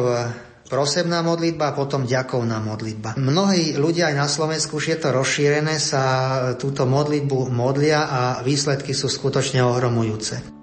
prosebná 0.67 1.23
modlitba 1.23 1.71
a 1.71 1.77
potom 1.77 2.03
ďakovná 2.03 2.59
modlitba. 2.59 3.15
Mnohí 3.15 3.79
ľudia 3.79 4.11
aj 4.11 4.15
na 4.19 4.27
Slovensku 4.27 4.83
už 4.83 4.85
je 4.91 4.97
to 4.99 5.15
rozšírené, 5.15 5.79
sa 5.79 6.03
túto 6.59 6.83
modlitbu 6.83 7.53
modlia 7.53 8.09
a 8.09 8.21
výsledky 8.43 8.91
sú 8.91 9.07
skutočne 9.07 9.63
ohromujúce. 9.63 10.54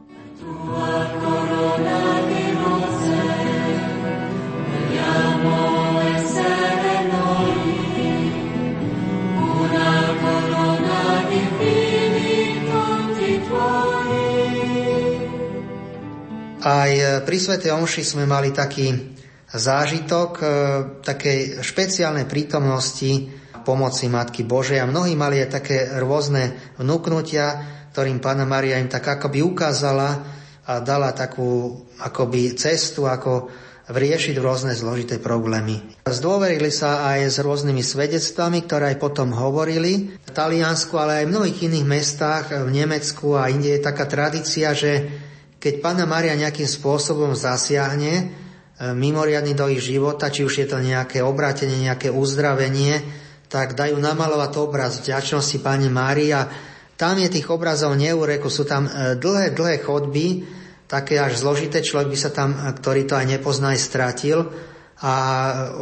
Aj 16.62 16.90
e, 16.94 17.18
pri 17.26 17.38
Svete 17.42 17.74
Omši 17.74 18.06
sme 18.06 18.22
mali 18.22 18.54
taký 18.54 19.18
zážitok 19.50 20.30
e, 20.38 20.44
takej 21.02 21.58
špeciálnej 21.58 22.30
prítomnosti 22.30 23.26
pomoci 23.66 24.06
Matky 24.06 24.46
Božej 24.46 24.78
a 24.78 24.86
mnohí 24.86 25.18
mali 25.18 25.42
aj 25.42 25.48
také 25.50 25.90
rôzne 25.98 26.54
vnúknutia, 26.78 27.46
ktorým 27.90 28.22
Pána 28.22 28.46
Maria 28.46 28.78
im 28.78 28.86
tak 28.86 29.10
akoby 29.10 29.42
ukázala 29.42 30.22
a 30.62 30.78
dala 30.78 31.10
takú 31.10 31.82
akoby 31.98 32.54
cestu, 32.54 33.10
ako 33.10 33.50
vriešiť 33.90 34.38
rôzne 34.38 34.78
zložité 34.78 35.18
problémy. 35.18 36.06
Zdôverili 36.06 36.70
sa 36.70 37.10
aj 37.10 37.26
s 37.26 37.36
rôznymi 37.42 37.82
svedectvami, 37.82 38.62
ktoré 38.70 38.94
aj 38.94 39.02
potom 39.02 39.34
hovorili. 39.34 40.14
V 40.14 40.30
Taliansku, 40.30 40.94
ale 40.94 41.22
aj 41.22 41.24
v 41.26 41.32
mnohých 41.34 41.58
iných 41.66 41.86
mestách, 41.90 42.44
v 42.54 42.70
Nemecku 42.70 43.34
a 43.34 43.50
inde 43.50 43.74
je 43.74 43.82
taká 43.82 44.06
tradícia, 44.06 44.70
že 44.70 45.10
keď 45.62 45.78
Pána 45.78 46.10
Maria 46.10 46.34
nejakým 46.34 46.66
spôsobom 46.66 47.38
zasiahne 47.38 48.14
e, 48.18 48.24
mimoriadný 48.90 49.54
do 49.54 49.70
ich 49.70 49.78
života, 49.78 50.26
či 50.26 50.42
už 50.42 50.58
je 50.58 50.66
to 50.66 50.82
nejaké 50.82 51.22
obrátenie, 51.22 51.86
nejaké 51.86 52.10
uzdravenie, 52.10 52.98
tak 53.46 53.78
dajú 53.78 53.94
namalovať 53.94 54.58
obraz 54.58 54.98
vďačnosti 54.98 55.62
Pani 55.62 55.86
Mária. 55.86 56.50
Tam 56.98 57.14
je 57.14 57.30
tých 57.30 57.46
obrazov 57.46 57.94
neureku, 57.94 58.50
sú 58.50 58.66
tam 58.66 58.90
e, 58.90 59.14
dlhé, 59.14 59.54
dlhé 59.54 59.86
chodby, 59.86 60.42
také 60.90 61.22
až 61.22 61.38
zložité, 61.38 61.78
človek 61.78 62.10
by 62.10 62.18
sa 62.18 62.34
tam, 62.34 62.58
e, 62.58 62.74
ktorý 62.74 63.06
to 63.06 63.14
aj 63.14 63.26
nepozná, 63.30 63.78
aj 63.78 63.86
stratil. 63.86 64.50
a 65.02 65.14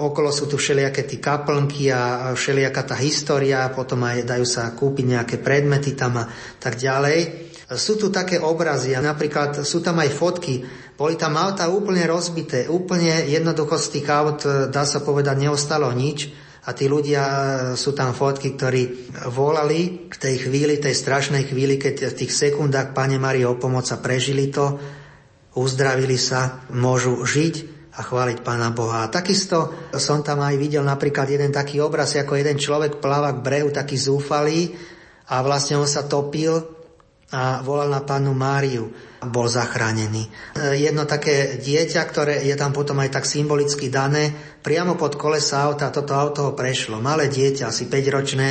okolo 0.01 0.33
sú 0.33 0.49
tu 0.49 0.57
všelijaké 0.57 1.05
tí 1.05 1.21
kaplnky 1.21 1.93
a 1.93 2.33
všelijaká 2.33 2.83
tá 2.89 2.97
história, 3.01 3.69
potom 3.69 4.01
aj 4.05 4.25
dajú 4.25 4.45
sa 4.49 4.73
kúpiť 4.73 5.05
nejaké 5.09 5.37
predmety 5.41 5.93
tam 5.93 6.21
a 6.21 6.25
tak 6.57 6.81
ďalej. 6.81 7.50
Sú 7.71 7.95
tu 7.95 8.11
také 8.11 8.43
obrazy 8.43 8.99
napríklad 8.99 9.63
sú 9.63 9.79
tam 9.79 10.03
aj 10.03 10.11
fotky. 10.11 10.67
Boli 10.99 11.15
tam 11.15 11.39
auta 11.39 11.71
úplne 11.71 12.03
rozbité, 12.03 12.67
úplne 12.67 13.31
jednoducho 13.31 13.79
z 13.79 13.87
tých 13.95 14.07
aut, 14.11 14.43
dá 14.75 14.83
sa 14.83 14.99
povedať, 15.07 15.39
neostalo 15.39 15.87
nič. 15.95 16.35
A 16.67 16.75
tí 16.77 16.91
ľudia, 16.91 17.25
sú 17.79 17.95
tam 17.97 18.11
fotky, 18.11 18.59
ktorí 18.59 18.83
volali 19.33 20.11
v 20.11 20.17
tej 20.19 20.51
chvíli, 20.51 20.83
tej 20.83 20.93
strašnej 20.93 21.47
chvíli, 21.47 21.79
keď 21.79 22.11
v 22.11 22.19
tých 22.27 22.35
sekundách 22.35 22.93
Pane 22.93 23.17
Marie 23.23 23.47
o 23.47 23.57
pomoc 23.57 23.87
a 23.95 24.03
prežili 24.03 24.51
to, 24.51 24.77
uzdravili 25.55 26.19
sa, 26.19 26.67
môžu 26.75 27.23
žiť 27.23 27.55
a 27.97 28.03
chváliť 28.03 28.43
Pána 28.43 28.75
Boha. 28.75 29.07
A 29.07 29.11
takisto 29.15 29.91
som 29.95 30.27
tam 30.27 30.43
aj 30.43 30.59
videl 30.59 30.83
napríklad 30.83 31.31
jeden 31.31 31.55
taký 31.55 31.79
obraz, 31.79 32.19
ako 32.19 32.35
jeden 32.35 32.59
človek 32.59 32.99
pláva 32.99 33.31
k 33.31 33.43
brehu, 33.47 33.71
taký 33.71 33.95
zúfalý 33.95 34.75
a 35.31 35.41
vlastne 35.47 35.79
on 35.79 35.87
sa 35.87 36.05
topil 36.05 36.80
a 37.31 37.63
volal 37.63 37.91
na 37.91 38.03
Pánu 38.03 38.35
Máriu 38.35 38.91
a 39.23 39.27
bol 39.31 39.47
zachránený. 39.47 40.27
Jedno 40.75 41.07
také 41.07 41.61
dieťa, 41.63 42.03
ktoré 42.09 42.43
je 42.43 42.57
tam 42.59 42.75
potom 42.75 42.99
aj 42.99 43.21
tak 43.21 43.25
symbolicky 43.29 43.87
dané, 43.87 44.35
priamo 44.61 44.99
pod 44.99 45.15
kolesa 45.15 45.63
auta, 45.63 45.95
toto 45.95 46.17
auto 46.17 46.51
ho 46.51 46.53
prešlo. 46.59 46.99
Malé 46.99 47.31
dieťa, 47.31 47.71
asi 47.71 47.87
5 47.87 48.17
ročné, 48.17 48.49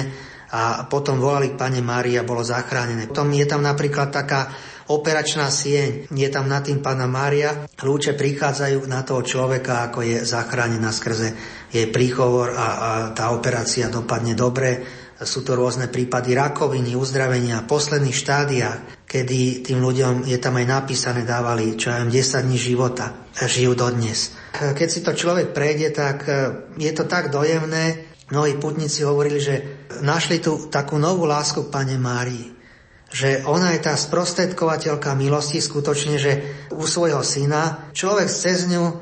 a 0.49 0.89
potom 0.89 1.22
volali 1.22 1.54
k 1.54 1.60
Pane 1.62 1.82
a 1.86 2.24
bolo 2.26 2.41
zachránené. 2.41 3.06
Potom 3.06 3.30
je 3.30 3.45
tam 3.45 3.62
napríklad 3.62 4.10
taká 4.10 4.49
operačná 4.89 5.54
sieň. 5.54 6.10
Je 6.10 6.30
tam 6.34 6.49
nad 6.49 6.66
tým 6.66 6.82
Pána 6.82 7.06
Mária. 7.06 7.70
Lúče 7.78 8.18
prichádzajú 8.18 8.89
na 8.89 9.06
toho 9.06 9.22
človeka, 9.22 9.89
ako 9.89 10.01
je 10.01 10.18
zachránená 10.26 10.89
skrze 10.89 11.38
jej 11.70 11.86
príchovor 11.93 12.58
a, 12.58 12.58
a 12.58 12.89
tá 13.14 13.30
operácia 13.30 13.93
dopadne 13.93 14.34
dobre. 14.34 14.82
Sú 15.20 15.43
to 15.43 15.59
rôzne 15.59 15.91
prípady 15.91 16.32
rakoviny, 16.32 16.95
uzdravenia, 16.95 17.67
posledných 17.67 18.15
štádiách, 18.15 19.03
kedy 19.03 19.67
tým 19.67 19.84
ľuďom 19.84 20.24
je 20.24 20.39
tam 20.39 20.55
aj 20.55 20.65
napísané, 20.67 21.28
dávali 21.28 21.76
čo 21.76 21.91
aj 21.91 22.07
10 22.07 22.47
dní 22.47 22.55
života. 22.55 23.28
Žijú 23.36 23.74
dodnes. 23.76 24.32
Keď 24.55 24.88
si 24.88 25.03
to 25.03 25.11
človek 25.11 25.51
prejde, 25.51 25.91
tak 25.91 26.17
e, 26.28 26.32
je 26.80 26.91
to 26.95 27.03
tak 27.03 27.36
dojemné. 27.36 28.07
Mnohí 28.32 28.55
putníci 28.59 29.03
hovorili, 29.03 29.43
že 29.43 29.55
našli 29.99 30.39
tu 30.39 30.72
takú 30.72 30.95
novú 30.95 31.28
lásku 31.28 31.67
k 31.67 31.74
Pane 31.74 31.99
Márii 31.99 32.59
že 33.09 33.41
ona 33.49 33.74
je 33.74 33.82
tá 33.82 33.97
sprostredkovateľka 33.97 35.17
milosti 35.17 35.57
skutočne, 35.57 36.22
že 36.22 36.34
u 36.70 36.86
svojho 36.86 37.26
syna 37.26 37.89
človek 37.89 38.30
cez 38.30 38.70
ňu 38.70 39.01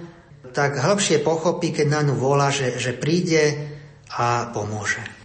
tak 0.56 0.80
hĺbšie 0.80 1.22
pochopí, 1.22 1.76
keď 1.76 1.88
na 1.92 2.02
ňu 2.08 2.16
volá, 2.16 2.48
že, 2.50 2.80
že 2.80 2.96
príde 2.96 3.76
a 4.16 4.48
pomôže. 4.56 5.17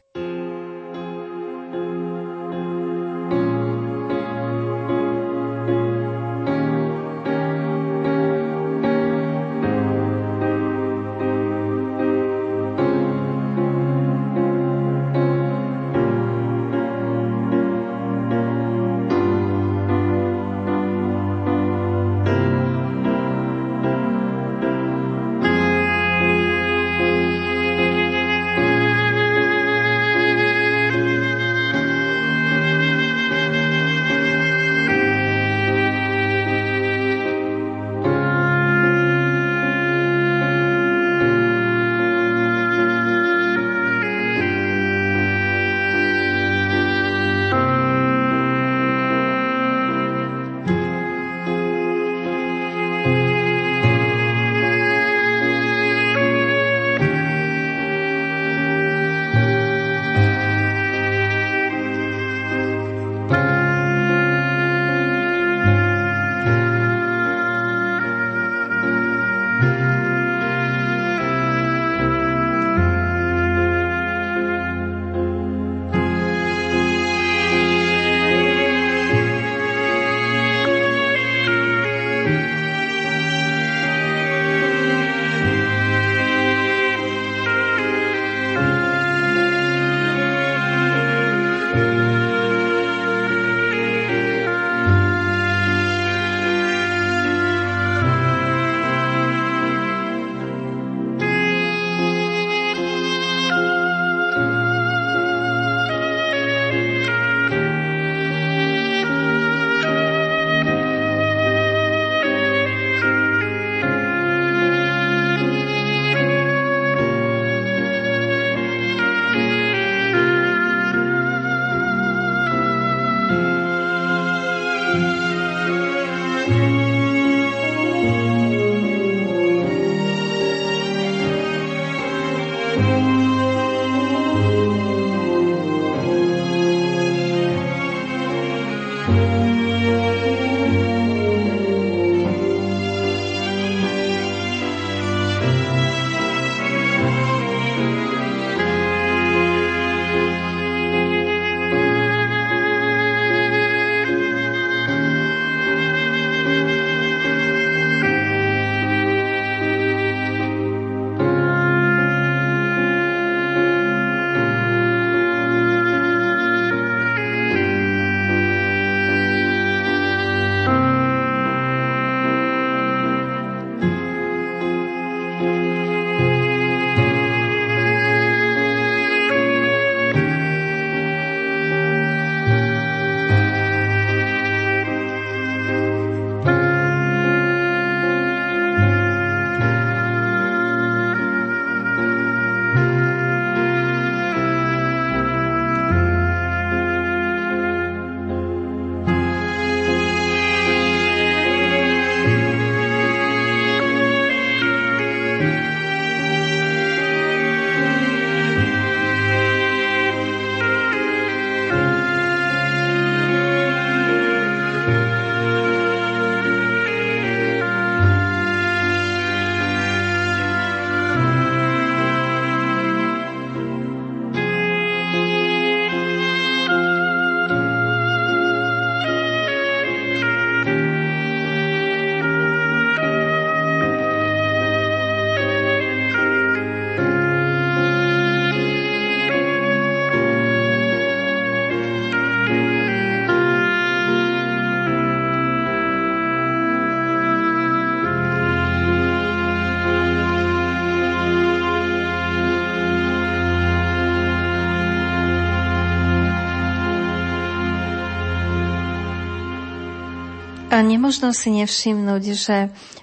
Nemožno 260.82 261.30
si 261.32 261.54
nevšimnúť, 261.54 262.24
že 262.36 262.56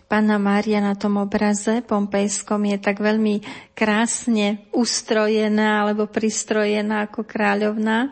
Pána 0.10 0.42
Mária 0.42 0.82
na 0.82 0.98
tom 0.98 1.22
obraze 1.22 1.86
pompejskom 1.86 2.66
je 2.66 2.78
tak 2.82 2.98
veľmi 2.98 3.46
krásne 3.78 4.66
ustrojená 4.74 5.86
alebo 5.86 6.10
pristrojená 6.10 7.06
ako 7.06 7.26
kráľovná. 7.26 8.10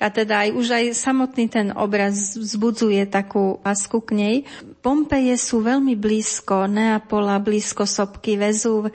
A 0.00 0.08
teda 0.08 0.48
aj 0.48 0.50
už 0.56 0.66
aj 0.72 0.84
samotný 0.96 1.46
ten 1.46 1.68
obraz 1.76 2.34
vzbudzuje 2.34 3.04
takú 3.06 3.60
lásku 3.60 4.00
k 4.02 4.10
nej. 4.16 4.36
Pompeje 4.80 5.36
sú 5.38 5.60
veľmi 5.60 5.94
blízko 5.94 6.64
Neapola, 6.64 7.36
blízko 7.38 7.84
sopky 7.84 8.40
Vezúv. 8.40 8.88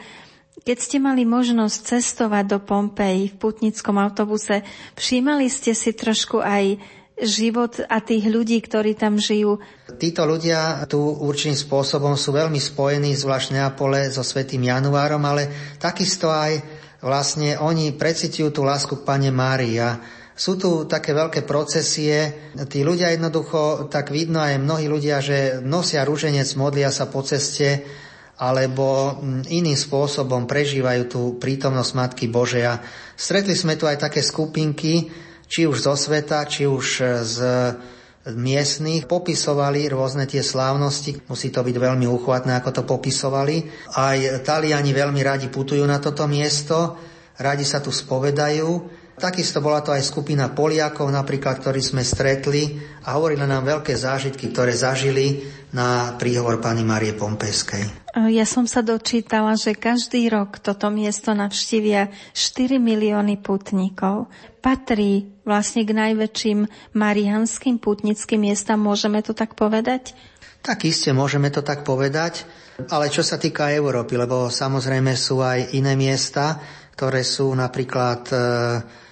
Keď 0.65 0.77
ste 0.77 0.97
mali 0.99 1.23
možnosť 1.23 1.97
cestovať 1.97 2.45
do 2.49 2.59
Pompeji 2.59 3.31
v 3.31 3.39
putnickom 3.39 3.95
autobuse, 3.95 4.65
všímali 4.99 5.47
ste 5.47 5.71
si 5.77 5.95
trošku 5.95 6.43
aj 6.43 6.77
život 7.23 7.83
a 7.87 7.99
tých 7.99 8.27
ľudí, 8.27 8.59
ktorí 8.63 8.95
tam 8.95 9.19
žijú. 9.19 9.59
Títo 9.99 10.23
ľudia 10.23 10.83
tu 10.87 10.99
určitým 10.99 11.57
spôsobom 11.57 12.15
sú 12.15 12.31
veľmi 12.31 12.59
spojení, 12.59 13.15
zvlášť 13.15 13.55
Neapole, 13.55 14.07
so 14.11 14.23
Svetým 14.23 14.67
Januárom, 14.67 15.21
ale 15.27 15.75
takisto 15.79 16.31
aj 16.31 16.59
vlastne 17.03 17.55
oni 17.59 17.95
precitujú 17.95 18.51
tú 18.51 18.61
lásku 18.63 18.99
k 18.99 19.05
Pane 19.07 19.31
Mária. 19.31 19.99
Sú 20.39 20.55
tu 20.55 20.87
také 20.87 21.11
veľké 21.11 21.43
procesie, 21.43 22.51
tí 22.71 22.79
ľudia 22.87 23.11
jednoducho, 23.11 23.91
tak 23.91 24.07
vidno 24.07 24.39
aj 24.39 24.55
mnohí 24.55 24.87
ľudia, 24.87 25.19
že 25.19 25.59
nosia 25.59 26.07
rúženec, 26.07 26.47
modlia 26.55 26.95
sa 26.95 27.11
po 27.11 27.19
ceste, 27.27 27.83
alebo 28.39 29.19
mm, 29.19 29.51
iným 29.51 29.75
spôsobom 29.75 30.47
prežívajú 30.47 31.03
tú 31.11 31.21
prítomnosť 31.35 31.91
Matky 31.91 32.25
Božia. 32.31 32.79
Stretli 33.19 33.51
sme 33.51 33.75
tu 33.75 33.83
aj 33.83 33.99
také 33.99 34.23
skupinky, 34.23 35.11
či 35.49 35.65
už 35.65 35.81
zo 35.81 35.97
sveta, 35.97 36.45
či 36.45 36.69
už 36.69 36.85
e, 37.01 37.05
z 37.25 37.37
miestných, 38.29 39.09
popisovali 39.09 39.89
rôzne 39.89 40.29
tie 40.29 40.45
slávnosti. 40.45 41.25
Musí 41.25 41.49
to 41.49 41.65
byť 41.65 41.75
veľmi 41.75 42.05
uchvatné, 42.05 42.53
ako 42.61 42.69
to 42.69 42.83
popisovali. 42.85 43.65
Aj 43.97 44.45
Taliani 44.45 44.93
veľmi 44.93 45.21
radi 45.25 45.49
putujú 45.49 45.81
na 45.89 45.97
toto 45.97 46.29
miesto, 46.29 46.99
radi 47.41 47.65
sa 47.65 47.81
tu 47.81 47.89
spovedajú. 47.89 49.01
Takisto 49.19 49.59
bola 49.59 49.83
to 49.83 49.91
aj 49.91 49.99
skupina 49.99 50.47
Poliakov, 50.47 51.11
napríklad, 51.11 51.59
ktorí 51.59 51.83
sme 51.83 52.07
stretli 52.07 52.79
a 53.03 53.19
hovorili 53.19 53.43
nám 53.43 53.67
veľké 53.67 53.91
zážitky, 53.91 54.47
ktoré 54.47 54.71
zažili 54.71 55.43
na 55.75 56.15
príhovor 56.15 56.63
pani 56.63 56.87
Marie 56.87 57.11
Pompeskej. 57.11 58.15
Ja 58.31 58.47
som 58.47 58.63
sa 58.63 58.79
dočítala, 58.79 59.59
že 59.59 59.75
každý 59.75 60.31
rok 60.31 60.63
toto 60.63 60.87
miesto 60.87 61.35
navštívia 61.35 62.09
4 62.31 62.79
milióny 62.79 63.43
putníkov. 63.43 64.31
Patrí 64.63 65.38
vlastne 65.49 65.81
k 65.81 65.97
najväčším 65.97 66.93
marianským 66.93 67.81
putnickým 67.81 68.45
miestam, 68.45 68.77
môžeme 68.77 69.25
to 69.25 69.33
tak 69.33 69.57
povedať? 69.57 70.13
Tak 70.61 70.85
iste, 70.85 71.09
môžeme 71.09 71.49
to 71.49 71.65
tak 71.65 71.81
povedať. 71.81 72.45
Ale 72.87 73.11
čo 73.11 73.25
sa 73.25 73.35
týka 73.35 73.73
Európy, 73.73 74.15
lebo 74.15 74.47
samozrejme 74.47 75.11
sú 75.17 75.43
aj 75.43 75.75
iné 75.75 75.99
miesta, 75.99 76.55
ktoré 76.95 77.27
sú 77.27 77.51
napríklad 77.51 78.21
e, 78.31 78.35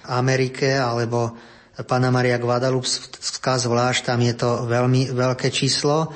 Amerike 0.08 0.72
alebo 0.72 1.36
Pana 1.84 2.08
Maria 2.08 2.40
Guadalupská 2.40 3.60
zvlášť, 3.60 4.12
tam 4.12 4.20
je 4.24 4.34
to 4.34 4.64
veľmi 4.66 5.12
veľké 5.12 5.52
číslo, 5.52 6.10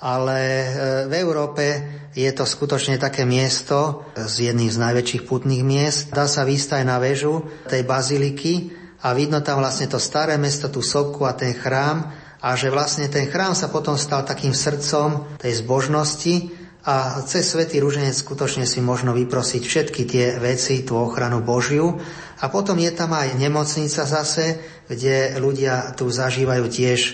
ale 0.00 0.38
e, 0.40 0.66
v 1.08 1.12
Európe 1.16 1.64
je 2.12 2.28
to 2.32 2.48
skutočne 2.48 2.96
také 2.96 3.28
miesto 3.28 4.08
z 4.16 4.52
jedných 4.52 4.72
z 4.72 4.78
najväčších 4.80 5.22
putných 5.28 5.64
miest. 5.64 6.12
Dá 6.12 6.24
sa 6.24 6.44
výsť 6.44 6.80
aj 6.80 6.84
na 6.88 6.96
väžu 7.00 7.40
tej 7.68 7.84
baziliky 7.84 8.83
a 9.04 9.12
vidno 9.12 9.44
tam 9.44 9.60
vlastne 9.60 9.84
to 9.84 10.00
staré 10.00 10.40
mesto, 10.40 10.72
tú 10.72 10.80
sopku 10.80 11.28
a 11.28 11.36
ten 11.36 11.52
chrám 11.52 12.08
a 12.40 12.56
že 12.56 12.72
vlastne 12.72 13.12
ten 13.12 13.28
chrám 13.28 13.52
sa 13.52 13.68
potom 13.68 14.00
stal 14.00 14.24
takým 14.24 14.56
srdcom 14.56 15.36
tej 15.36 15.60
zbožnosti 15.60 16.48
a 16.84 17.24
cez 17.24 17.48
Svetý 17.48 17.80
Rúženec 17.80 18.12
skutočne 18.12 18.68
si 18.68 18.84
možno 18.84 19.16
vyprosiť 19.16 19.62
všetky 19.64 20.02
tie 20.04 20.26
veci, 20.36 20.84
tú 20.84 21.00
ochranu 21.00 21.40
Božiu. 21.40 21.96
A 22.44 22.52
potom 22.52 22.76
je 22.76 22.92
tam 22.92 23.16
aj 23.16 23.40
nemocnica 23.40 24.04
zase, 24.04 24.60
kde 24.84 25.40
ľudia 25.40 25.96
tu 25.96 26.12
zažívajú 26.12 26.68
tiež 26.68 27.00
e, 27.08 27.12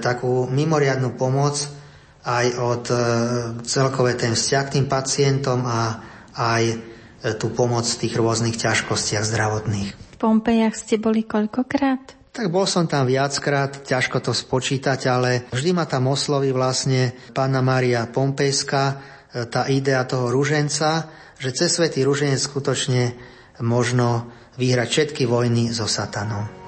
takú 0.00 0.48
mimoriadnú 0.48 1.20
pomoc 1.20 1.68
aj 2.24 2.46
od 2.56 2.84
e, 2.88 2.96
celkové 3.68 4.16
ten 4.16 4.32
vzťah 4.32 4.64
k 4.64 4.74
tým 4.80 4.86
pacientom 4.88 5.68
a 5.68 6.00
aj 6.32 6.64
e, 6.64 6.76
tú 7.36 7.52
pomoc 7.52 7.84
v 7.84 8.00
tých 8.08 8.16
rôznych 8.16 8.56
ťažkostiach 8.56 9.28
zdravotných. 9.28 10.03
V 10.14 10.22
Pompejach 10.22 10.78
ste 10.78 11.02
boli 11.02 11.26
koľkokrát? 11.26 12.30
Tak 12.30 12.46
bol 12.46 12.70
som 12.70 12.86
tam 12.86 13.10
viackrát, 13.10 13.82
ťažko 13.82 14.22
to 14.22 14.30
spočítať, 14.30 15.00
ale 15.10 15.50
vždy 15.50 15.74
ma 15.74 15.90
tam 15.90 16.06
osloví 16.06 16.54
vlastne 16.54 17.10
pána 17.34 17.58
Mária 17.66 18.06
Pompejská, 18.06 18.84
e, 18.90 18.94
tá 19.50 19.66
idea 19.66 20.06
toho 20.06 20.30
ruženca, 20.30 21.10
že 21.38 21.50
cez 21.50 21.74
svetý 21.74 22.06
ruženec 22.06 22.38
skutočne 22.38 23.18
možno 23.58 24.30
vyhrať 24.54 24.88
všetky 24.90 25.26
vojny 25.26 25.74
so 25.74 25.90
satanom. 25.90 26.63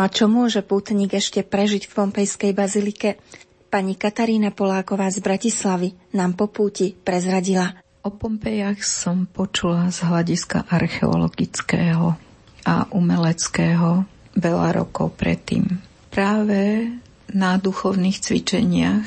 No 0.00 0.08
a 0.08 0.16
čo 0.16 0.32
môže 0.32 0.64
pútnik 0.64 1.12
ešte 1.12 1.44
prežiť 1.44 1.84
v 1.84 1.92
Pompejskej 1.92 2.56
bazilike? 2.56 3.20
Pani 3.68 3.92
Katarína 4.00 4.48
Poláková 4.48 5.12
z 5.12 5.20
Bratislavy 5.20 5.92
nám 6.16 6.40
po 6.40 6.48
púti 6.48 6.96
prezradila. 6.96 7.76
O 8.00 8.08
Pompejach 8.08 8.80
som 8.80 9.28
počula 9.28 9.92
z 9.92 10.08
hľadiska 10.08 10.64
archeologického 10.72 12.16
a 12.64 12.88
umeleckého 12.96 14.08
veľa 14.40 14.80
rokov 14.80 15.20
predtým. 15.20 15.68
Práve 16.08 16.88
na 17.36 17.60
duchovných 17.60 18.24
cvičeniach, 18.24 19.04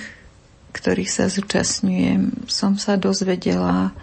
ktorých 0.77 1.09
sa 1.09 1.25
zúčastňujem, 1.25 2.45
som 2.45 2.77
sa 2.77 3.01
dozvedela 3.01 3.97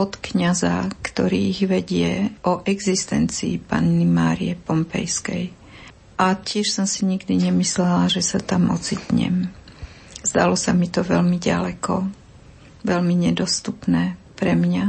od 0.00 0.16
kňaza, 0.16 0.88
ktorý 1.04 1.52
ich 1.52 1.68
vedie 1.68 2.32
o 2.48 2.64
existencii 2.64 3.60
Panny 3.60 4.08
Márie 4.08 4.56
Pompejskej 4.56 5.63
a 6.14 6.38
tiež 6.38 6.70
som 6.70 6.86
si 6.86 7.02
nikdy 7.02 7.50
nemyslela, 7.50 8.06
že 8.06 8.22
sa 8.22 8.38
tam 8.38 8.70
ocitnem. 8.70 9.50
Zdalo 10.24 10.56
sa 10.56 10.72
mi 10.72 10.88
to 10.88 11.04
veľmi 11.04 11.36
ďaleko, 11.36 12.06
veľmi 12.86 13.14
nedostupné 13.28 14.16
pre 14.38 14.56
mňa, 14.56 14.84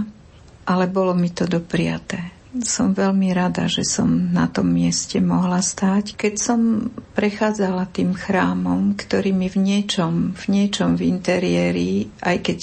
ale 0.69 0.85
bolo 0.87 1.11
mi 1.17 1.29
to 1.33 1.49
dopriaté. 1.49 2.33
Som 2.63 2.95
veľmi 2.95 3.35
rada, 3.35 3.67
že 3.67 3.83
som 3.83 4.07
na 4.31 4.47
tom 4.47 4.71
mieste 4.71 5.19
mohla 5.19 5.59
stáť. 5.59 6.15
Keď 6.15 6.33
som 6.39 6.87
prechádzala 7.11 7.91
tým 7.91 8.15
chrámom, 8.15 8.95
ktorý 8.95 9.35
mi 9.35 9.51
v 9.51 9.59
niečom, 9.59 10.31
v 10.31 10.43
niečom 10.47 10.95
v 10.95 11.03
interiéri, 11.03 12.07
aj 12.23 12.37
keď 12.47 12.59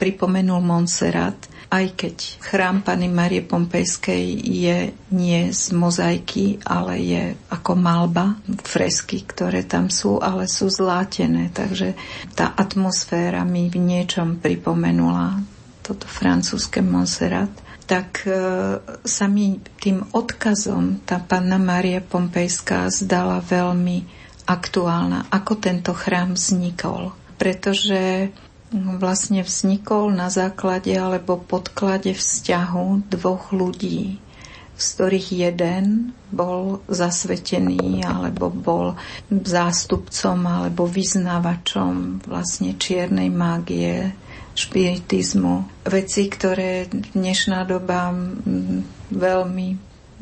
pripomenul 0.00 0.64
Montserrat, 0.64 1.36
aj 1.70 1.86
keď 1.94 2.16
chrám 2.42 2.82
Pany 2.82 3.06
Marie 3.06 3.46
Pompejskej 3.46 4.26
je 4.42 4.90
nie 5.14 5.40
z 5.54 5.64
mozaiky, 5.70 6.58
ale 6.66 6.98
je 6.98 7.22
ako 7.46 7.72
malba, 7.78 8.34
fresky, 8.66 9.22
ktoré 9.22 9.62
tam 9.62 9.86
sú, 9.86 10.18
ale 10.18 10.50
sú 10.50 10.66
zlátené, 10.66 11.54
takže 11.54 11.94
tá 12.34 12.50
atmosféra 12.58 13.46
mi 13.46 13.70
v 13.70 13.78
niečom 13.78 14.42
pripomenula 14.42 15.40
toto 15.80 16.10
francúzske 16.10 16.82
Montserrat 16.82 17.50
tak 17.90 18.22
e, 18.22 18.30
sa 19.02 19.26
mi 19.26 19.58
tým 19.82 20.14
odkazom 20.14 21.02
tá 21.02 21.18
panna 21.18 21.58
Mária 21.58 21.98
Pompejská 21.98 22.86
zdala 22.86 23.42
veľmi 23.42 24.06
aktuálna, 24.46 25.26
ako 25.26 25.58
tento 25.58 25.90
chrám 25.90 26.38
vznikol. 26.38 27.10
Pretože 27.34 28.30
vlastne 28.72 29.42
vznikol 29.42 30.14
na 30.14 30.30
základe 30.30 30.94
alebo 30.94 31.38
podklade 31.38 32.14
vzťahu 32.14 33.10
dvoch 33.10 33.50
ľudí, 33.50 34.22
z 34.78 34.86
ktorých 34.94 35.28
jeden 35.34 36.14
bol 36.30 36.78
zasvetený 36.86 38.06
alebo 38.06 38.48
bol 38.54 38.94
zástupcom 39.28 40.38
alebo 40.46 40.86
vyznávačom 40.86 42.22
vlastne 42.24 42.78
čiernej 42.78 43.28
mágie, 43.28 44.14
špiritizmu. 44.54 45.86
Veci, 45.86 46.30
ktoré 46.30 46.86
dnešná 46.90 47.66
doba 47.66 48.14
veľmi 49.10 49.68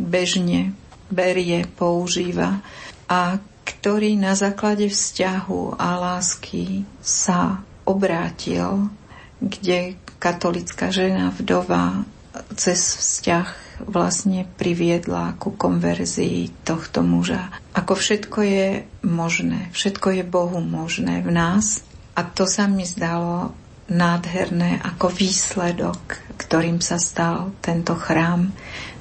bežne 0.00 0.72
berie, 1.12 1.64
používa 1.68 2.64
a 3.08 3.40
ktorý 3.64 4.16
na 4.16 4.32
základe 4.32 4.88
vzťahu 4.88 5.76
a 5.76 5.88
lásky 6.00 6.88
sa 7.04 7.60
obrátil, 7.88 8.92
kde 9.40 9.96
katolická 10.20 10.92
žena 10.92 11.32
vdova 11.32 12.04
cez 12.54 13.00
vzťah 13.00 13.48
vlastne 13.88 14.44
priviedla 14.58 15.38
ku 15.38 15.54
konverzii 15.54 16.66
tohto 16.66 17.00
muža. 17.06 17.48
Ako 17.72 17.94
všetko 17.94 18.38
je 18.42 18.68
možné, 19.06 19.70
všetko 19.72 20.20
je 20.20 20.24
Bohu 20.26 20.58
možné 20.58 21.22
v 21.22 21.30
nás 21.30 21.86
a 22.18 22.26
to 22.26 22.44
sa 22.44 22.66
mi 22.66 22.82
zdalo 22.82 23.54
nádherné 23.88 24.82
ako 24.84 25.08
výsledok, 25.08 26.20
ktorým 26.36 26.82
sa 26.84 27.00
stal 27.00 27.56
tento 27.64 27.96
chrám, 27.96 28.52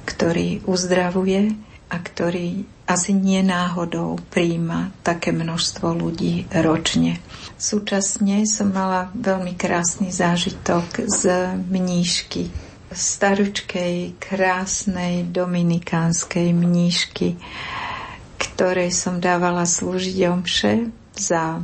ktorý 0.08 0.64
uzdravuje 0.64 1.67
a 1.88 1.96
ktorý 1.96 2.68
asi 2.88 3.12
nie 3.12 3.40
náhodou 3.44 4.20
príjma 4.32 4.92
také 5.04 5.32
množstvo 5.32 5.92
ľudí 5.92 6.48
ročne. 6.52 7.20
Súčasne 7.56 8.44
som 8.48 8.72
mala 8.72 9.12
veľmi 9.12 9.56
krásny 9.56 10.08
zážitok 10.12 11.08
z 11.08 11.52
mníšky, 11.58 12.48
staručkej, 12.92 14.16
krásnej 14.16 15.28
dominikánskej 15.28 16.56
mníšky, 16.56 17.36
ktorej 18.40 18.92
som 18.92 19.20
dávala 19.20 19.68
slúžiť 19.68 20.18
omše 20.28 20.88
za 21.12 21.60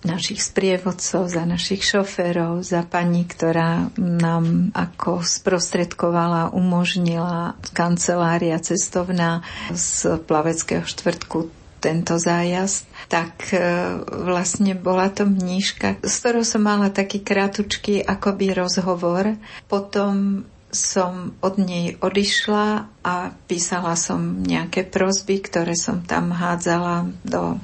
našich 0.00 0.40
sprievodcov, 0.40 1.28
za 1.28 1.44
našich 1.44 1.84
šoférov, 1.84 2.64
za 2.64 2.84
pani, 2.88 3.28
ktorá 3.28 3.92
nám 4.00 4.72
ako 4.72 5.20
sprostredkovala, 5.20 6.56
umožnila 6.56 7.56
kancelária 7.76 8.56
cestovná 8.60 9.44
z 9.72 10.16
plaveckého 10.24 10.88
štvrtku 10.88 11.52
tento 11.80 12.20
zájazd, 12.20 12.84
tak 13.08 13.56
e, 13.56 13.58
vlastne 14.04 14.76
bola 14.76 15.08
to 15.08 15.24
mníška, 15.24 16.04
s 16.04 16.20
ktorou 16.20 16.44
som 16.44 16.60
mala 16.60 16.92
taký 16.92 17.24
krátučký 17.24 18.04
akoby 18.04 18.52
rozhovor. 18.52 19.40
Potom 19.64 20.44
som 20.70 21.34
od 21.42 21.58
nej 21.58 21.98
odišla 21.98 22.86
a 23.02 23.14
písala 23.50 23.98
som 23.98 24.44
nejaké 24.44 24.86
prosby, 24.86 25.42
ktoré 25.42 25.74
som 25.74 26.04
tam 26.06 26.30
hádzala 26.30 27.10
do 27.26 27.58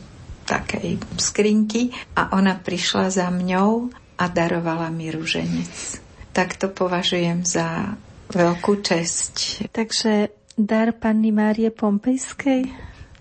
takej 0.46 1.02
skrinky 1.18 1.90
a 2.14 2.32
ona 2.38 2.54
prišla 2.56 3.10
za 3.10 3.28
mňou 3.28 3.90
a 4.16 4.24
darovala 4.30 4.88
mi 4.94 5.10
rúženec. 5.12 6.00
Tak 6.32 6.56
to 6.56 6.72
považujem 6.72 7.44
za 7.44 7.98
veľkú 8.32 8.80
česť. 8.80 9.66
Takže 9.74 10.32
dar 10.56 10.94
Panny 10.96 11.34
Márie 11.34 11.74
Pompejskej? 11.74 12.70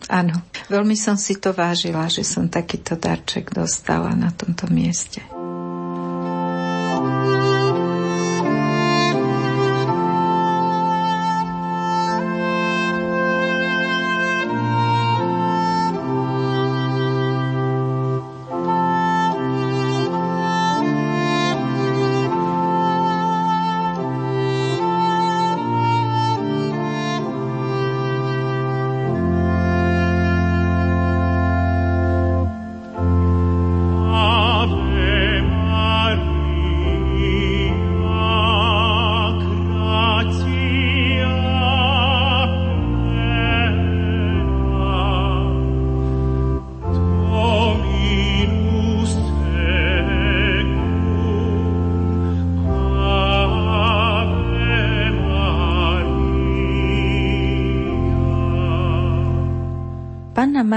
Áno, 0.05 0.45
veľmi 0.69 0.93
som 0.93 1.17
si 1.17 1.41
to 1.41 1.49
vážila, 1.49 2.05
že 2.05 2.21
som 2.21 2.45
takýto 2.45 2.93
darček 2.93 3.49
dostala 3.49 4.13
na 4.13 4.29
tomto 4.29 4.69
mieste. 4.69 5.34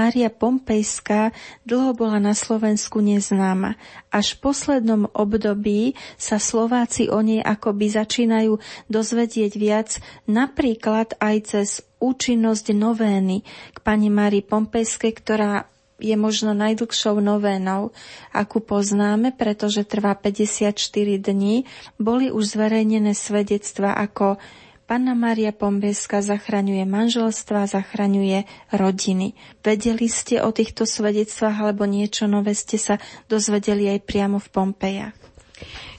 Mária 0.09 0.33
Pompejská 0.33 1.29
dlho 1.69 1.93
bola 1.93 2.17
na 2.17 2.33
Slovensku 2.33 2.97
neznáma. 2.97 3.77
Až 4.09 4.33
v 4.33 4.49
poslednom 4.49 5.05
období 5.13 5.93
sa 6.17 6.41
Slováci 6.41 7.13
o 7.13 7.21
nej 7.21 7.45
akoby 7.45 7.93
začínajú 7.93 8.57
dozvedieť 8.89 9.53
viac, 9.53 10.01
napríklad 10.25 11.13
aj 11.21 11.35
cez 11.45 11.85
účinnosť 12.01 12.73
novény 12.73 13.45
k 13.45 13.77
pani 13.85 14.09
Márii 14.09 14.41
Pompejskej, 14.41 15.13
ktorá 15.13 15.69
je 16.01 16.17
možno 16.17 16.57
najdlhšou 16.57 17.21
novénou, 17.21 17.93
akú 18.33 18.65
poznáme, 18.65 19.29
pretože 19.37 19.85
trvá 19.85 20.17
54 20.17 20.73
dní, 21.21 21.69
boli 22.01 22.33
už 22.33 22.57
zverejnené 22.57 23.13
svedectva 23.13 23.93
ako 23.93 24.41
Panna 24.89 25.13
Mária 25.13 25.53
Pombeska 25.53 26.25
zachraňuje 26.25 26.81
manželstva, 26.89 27.69
zachraňuje 27.69 28.49
rodiny. 28.73 29.37
Vedeli 29.61 30.09
ste 30.09 30.41
o 30.41 30.49
týchto 30.49 30.89
svedectvách 30.89 31.61
alebo 31.61 31.85
niečo 31.85 32.25
nové 32.25 32.57
ste 32.57 32.81
sa 32.81 32.97
dozvedeli 33.29 33.85
aj 33.85 34.01
priamo 34.01 34.41
v 34.41 34.49
Pompejach? 34.49 35.13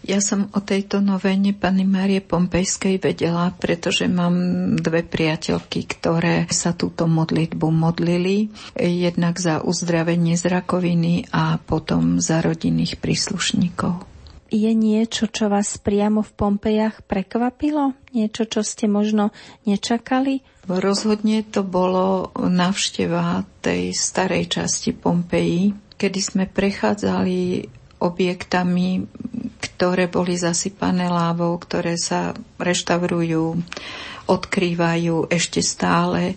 Ja 0.03 0.19
som 0.19 0.51
o 0.57 0.65
tejto 0.65 0.99
novene 0.99 1.55
pani 1.55 1.87
Márie 1.87 2.19
Pompejskej 2.19 2.99
vedela, 2.99 3.55
pretože 3.55 4.11
mám 4.11 4.35
dve 4.75 5.07
priateľky, 5.07 5.87
ktoré 5.87 6.51
sa 6.51 6.75
túto 6.75 7.07
modlitbu 7.07 7.71
modlili. 7.71 8.51
Jednak 8.75 9.39
za 9.39 9.63
uzdravenie 9.63 10.35
z 10.35 10.51
rakoviny 10.51 11.31
a 11.31 11.63
potom 11.63 12.19
za 12.19 12.43
rodinných 12.43 12.99
príslušníkov. 12.99 14.10
Je 14.51 14.75
niečo, 14.75 15.31
čo 15.31 15.47
vás 15.47 15.79
priamo 15.79 16.27
v 16.27 16.35
Pompejach 16.35 17.07
prekvapilo? 17.07 17.95
Niečo, 18.11 18.51
čo 18.51 18.67
ste 18.67 18.91
možno 18.91 19.31
nečakali? 19.63 20.43
Rozhodne 20.67 21.47
to 21.47 21.63
bolo 21.63 22.35
navšteva 22.35 23.47
tej 23.63 23.95
starej 23.95 24.51
časti 24.51 24.91
Pompeji, 24.91 25.71
kedy 25.95 26.19
sme 26.19 26.45
prechádzali 26.51 27.71
objektami, 28.03 29.07
ktoré 29.63 30.11
boli 30.11 30.35
zasypané 30.35 31.07
lávou, 31.07 31.55
ktoré 31.55 31.95
sa 31.95 32.35
reštaurujú, 32.59 33.55
odkrývajú 34.27 35.31
ešte 35.31 35.63
stále, 35.63 36.35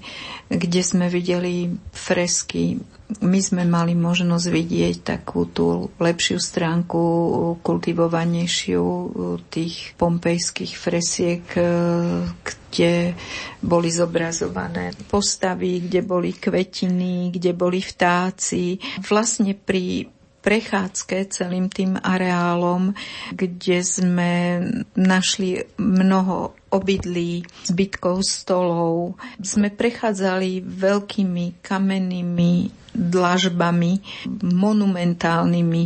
kde 0.53 0.81
sme 0.85 1.09
videli 1.09 1.71
fresky. 1.89 2.77
My 3.21 3.39
sme 3.43 3.67
mali 3.67 3.93
možnosť 3.93 4.47
vidieť 4.49 4.95
takú 5.05 5.45
tú 5.45 5.91
lepšiu 6.01 6.41
stránku, 6.41 7.01
kultivovanejšiu 7.61 8.85
tých 9.53 9.93
pompejských 9.99 10.73
fresiek, 10.73 11.45
kde 12.73 13.13
boli 13.61 13.89
zobrazované 13.93 14.97
postavy, 15.05 15.85
kde 15.85 16.01
boli 16.01 16.33
kvetiny, 16.33 17.29
kde 17.29 17.51
boli 17.53 17.83
vtáci. 17.83 18.81
Vlastne 19.05 19.53
pri 19.53 20.09
prechádzke 20.43 21.31
celým 21.31 21.71
tým 21.71 21.95
areálom, 21.95 22.91
kde 23.31 23.79
sme 23.79 24.59
našli 24.99 25.63
mnoho 25.79 26.51
obydlí, 26.73 27.45
zbytkov 27.69 28.25
stolov. 28.25 29.21
Sme 29.37 29.69
prechádzali 29.69 30.65
veľkými 30.65 31.61
kamennými 31.61 32.53
dlažbami, 32.93 33.93
monumentálnymi 34.41 35.83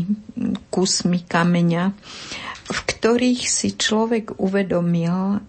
kusmi 0.72 1.20
kameňa, 1.28 1.84
v 2.68 2.80
ktorých 2.84 3.42
si 3.48 3.76
človek 3.76 4.40
uvedomil, 4.40 5.44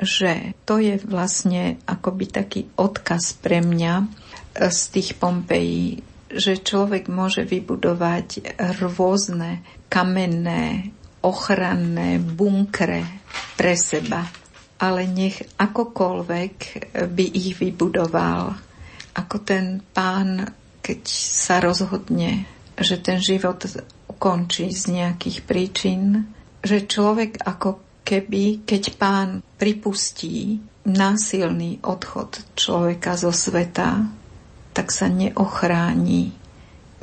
že 0.00 0.56
to 0.64 0.80
je 0.80 0.96
vlastne 1.04 1.78
akoby 1.84 2.24
taký 2.32 2.60
odkaz 2.80 3.36
pre 3.38 3.60
mňa 3.60 4.08
z 4.56 4.80
tých 4.88 5.20
Pompejí, 5.20 6.00
že 6.32 6.64
človek 6.64 7.12
môže 7.12 7.44
vybudovať 7.44 8.56
rôzne 8.80 9.60
kamenné, 9.92 10.90
ochranné 11.22 12.18
bunkre 12.18 13.04
pre 13.54 13.76
seba, 13.76 14.24
ale 14.82 15.06
nech 15.06 15.38
akokoľvek 15.62 16.56
by 17.06 17.26
ich 17.30 17.54
vybudoval, 17.54 18.58
ako 19.14 19.36
ten 19.46 19.78
pán, 19.78 20.42
keď 20.82 21.00
sa 21.06 21.62
rozhodne, 21.62 22.50
že 22.74 22.98
ten 22.98 23.22
život 23.22 23.62
ukončí 24.10 24.74
z 24.74 24.98
nejakých 24.98 25.38
príčin, 25.46 26.26
že 26.58 26.82
človek 26.90 27.38
ako 27.46 28.02
keby, 28.02 28.66
keď 28.66 28.82
pán 28.98 29.38
pripustí 29.54 30.58
násilný 30.82 31.78
odchod 31.86 32.42
človeka 32.58 33.14
zo 33.14 33.30
sveta, 33.30 34.02
tak 34.74 34.90
sa 34.90 35.06
neochráni 35.06 36.34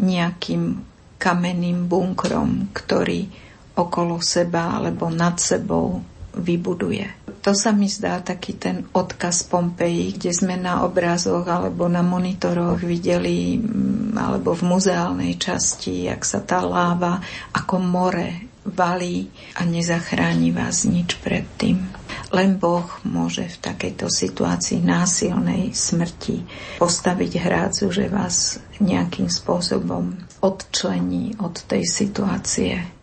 nejakým 0.03 0.83
kamenným 1.15 1.87
bunkrom, 1.87 2.75
ktorý 2.75 3.31
okolo 3.79 4.19
seba 4.19 4.75
alebo 4.75 5.07
nad 5.07 5.39
sebou 5.39 6.03
vybuduje. 6.35 7.29
To 7.39 7.55
sa 7.55 7.71
mi 7.71 7.87
zdá 7.87 8.19
taký 8.19 8.59
ten 8.59 8.83
odkaz 8.91 9.47
Pompeji, 9.47 10.19
kde 10.19 10.31
sme 10.35 10.55
na 10.59 10.83
obrazoch 10.83 11.47
alebo 11.47 11.87
na 11.87 12.03
monitoroch 12.03 12.83
videli, 12.83 13.55
mm, 13.55 14.19
alebo 14.19 14.51
v 14.51 14.67
muzeálnej 14.67 15.39
časti, 15.39 16.11
jak 16.11 16.27
sa 16.27 16.43
tá 16.43 16.59
láva 16.59 17.23
ako 17.55 17.75
more 17.79 18.49
valí 18.67 19.31
a 19.55 19.63
nezachráni 19.63 20.51
vás 20.51 20.83
nič 20.83 21.15
predtým. 21.23 21.79
Len 22.29 22.61
Boh 22.61 22.85
môže 23.07 23.47
v 23.47 23.57
takejto 23.57 24.11
situácii 24.11 24.83
násilnej 24.83 25.73
smrti 25.73 26.45
postaviť 26.77 27.31
hrácu, 27.41 27.89
že 27.89 28.05
vás 28.11 28.61
nejakým 28.77 29.31
spôsobom 29.31 30.13
odčlení 30.43 31.39
od 31.41 31.55
tej 31.65 31.87
situácie 31.87 32.98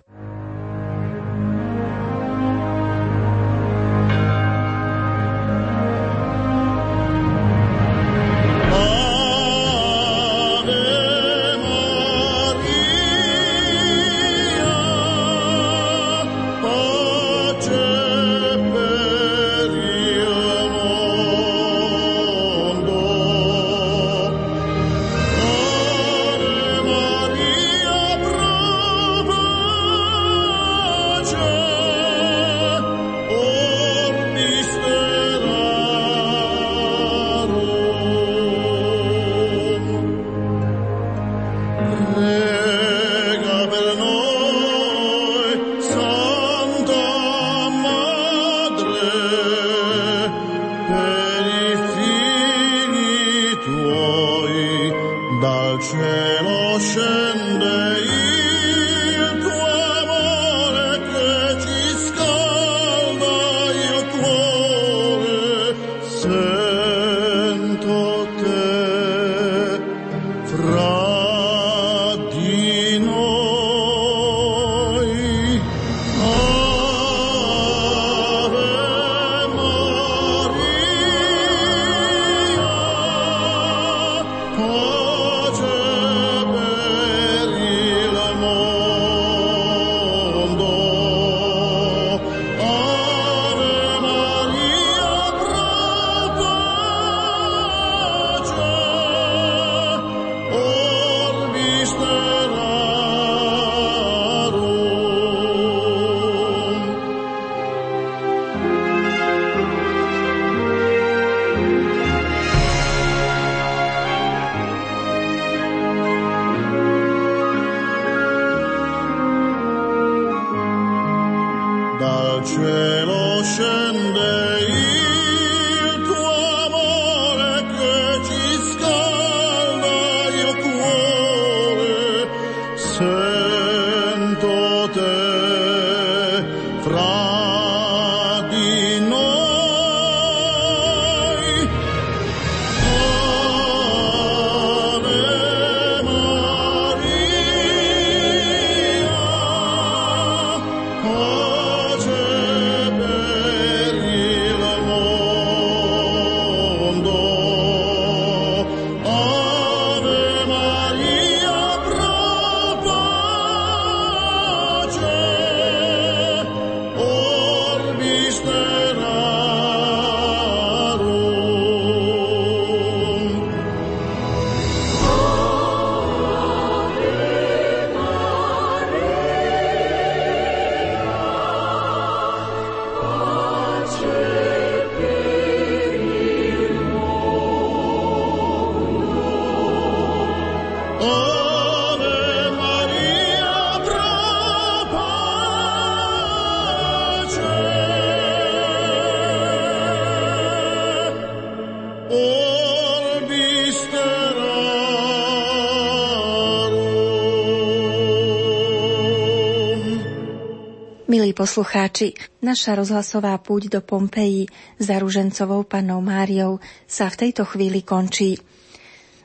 poslucháči, 211.46 212.18
naša 212.42 212.74
rozhlasová 212.74 213.38
púť 213.38 213.78
do 213.78 213.78
Pompeji 213.78 214.50
za 214.82 214.98
ružencovou 214.98 215.62
pannou 215.62 216.02
Máriou 216.02 216.58
sa 216.90 217.06
v 217.06 217.22
tejto 217.22 217.46
chvíli 217.46 217.86
končí. 217.86 218.34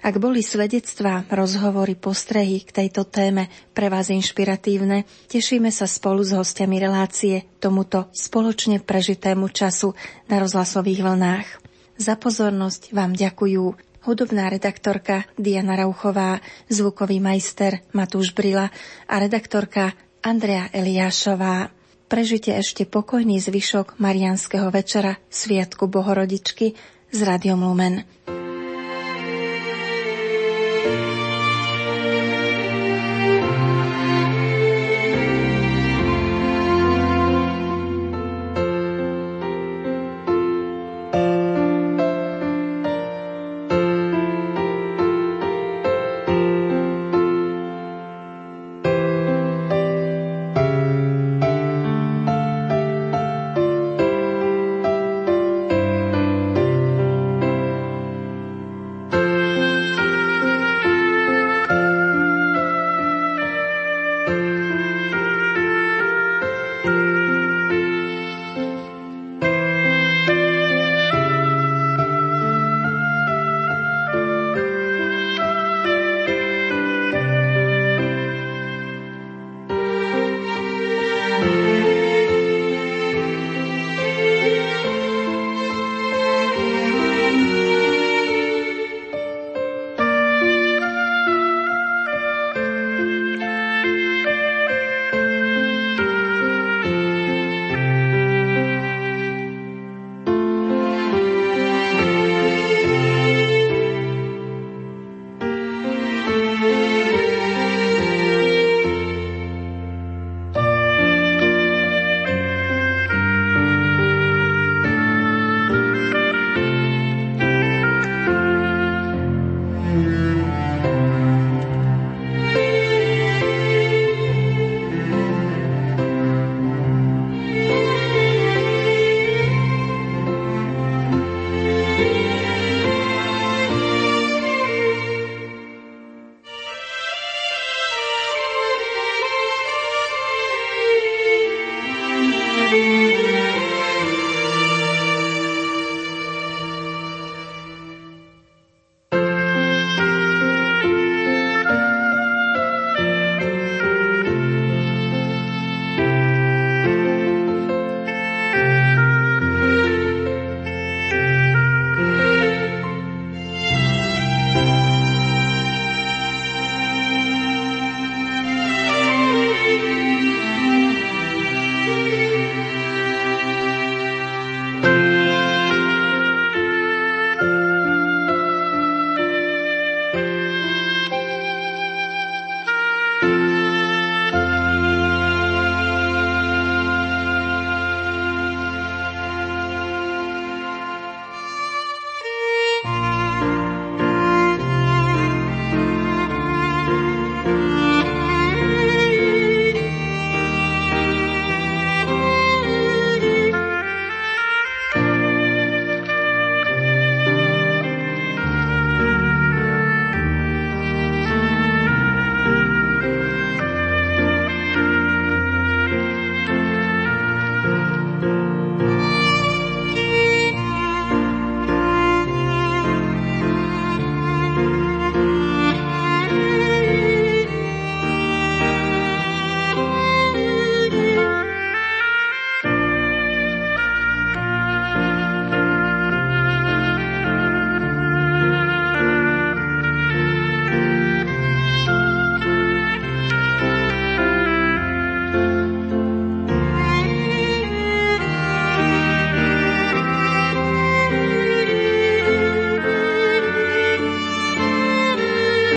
Ak 0.06 0.22
boli 0.22 0.46
svedectvá, 0.46 1.26
rozhovory, 1.34 1.98
postrehy 1.98 2.62
k 2.62 2.86
tejto 2.86 3.10
téme 3.10 3.50
pre 3.74 3.90
vás 3.90 4.14
inšpiratívne, 4.14 5.10
tešíme 5.34 5.74
sa 5.74 5.90
spolu 5.90 6.22
s 6.22 6.38
hostiami 6.38 6.78
relácie 6.78 7.58
tomuto 7.58 8.14
spoločne 8.14 8.78
prežitému 8.86 9.50
času 9.50 9.98
na 10.30 10.38
rozhlasových 10.46 11.02
vlnách. 11.02 11.48
Za 11.98 12.22
pozornosť 12.22 12.94
vám 12.94 13.18
ďakujú 13.18 13.64
hudobná 14.06 14.54
redaktorka 14.54 15.26
Diana 15.42 15.74
Rauchová, 15.74 16.38
zvukový 16.70 17.18
majster 17.18 17.82
Matúš 17.98 18.38
Brila 18.38 18.70
a 19.10 19.14
redaktorka 19.18 19.98
Andrea 20.22 20.70
Eliášová. 20.70 21.81
Prežite 22.12 22.52
ešte 22.52 22.84
pokojný 22.84 23.40
zvyšok 23.40 23.96
Marianského 24.04 24.68
večera 24.68 25.16
Sviatku 25.32 25.88
Bohorodičky 25.88 26.76
z 27.08 27.20
Radiom 27.24 27.64
Lumen. 27.64 28.04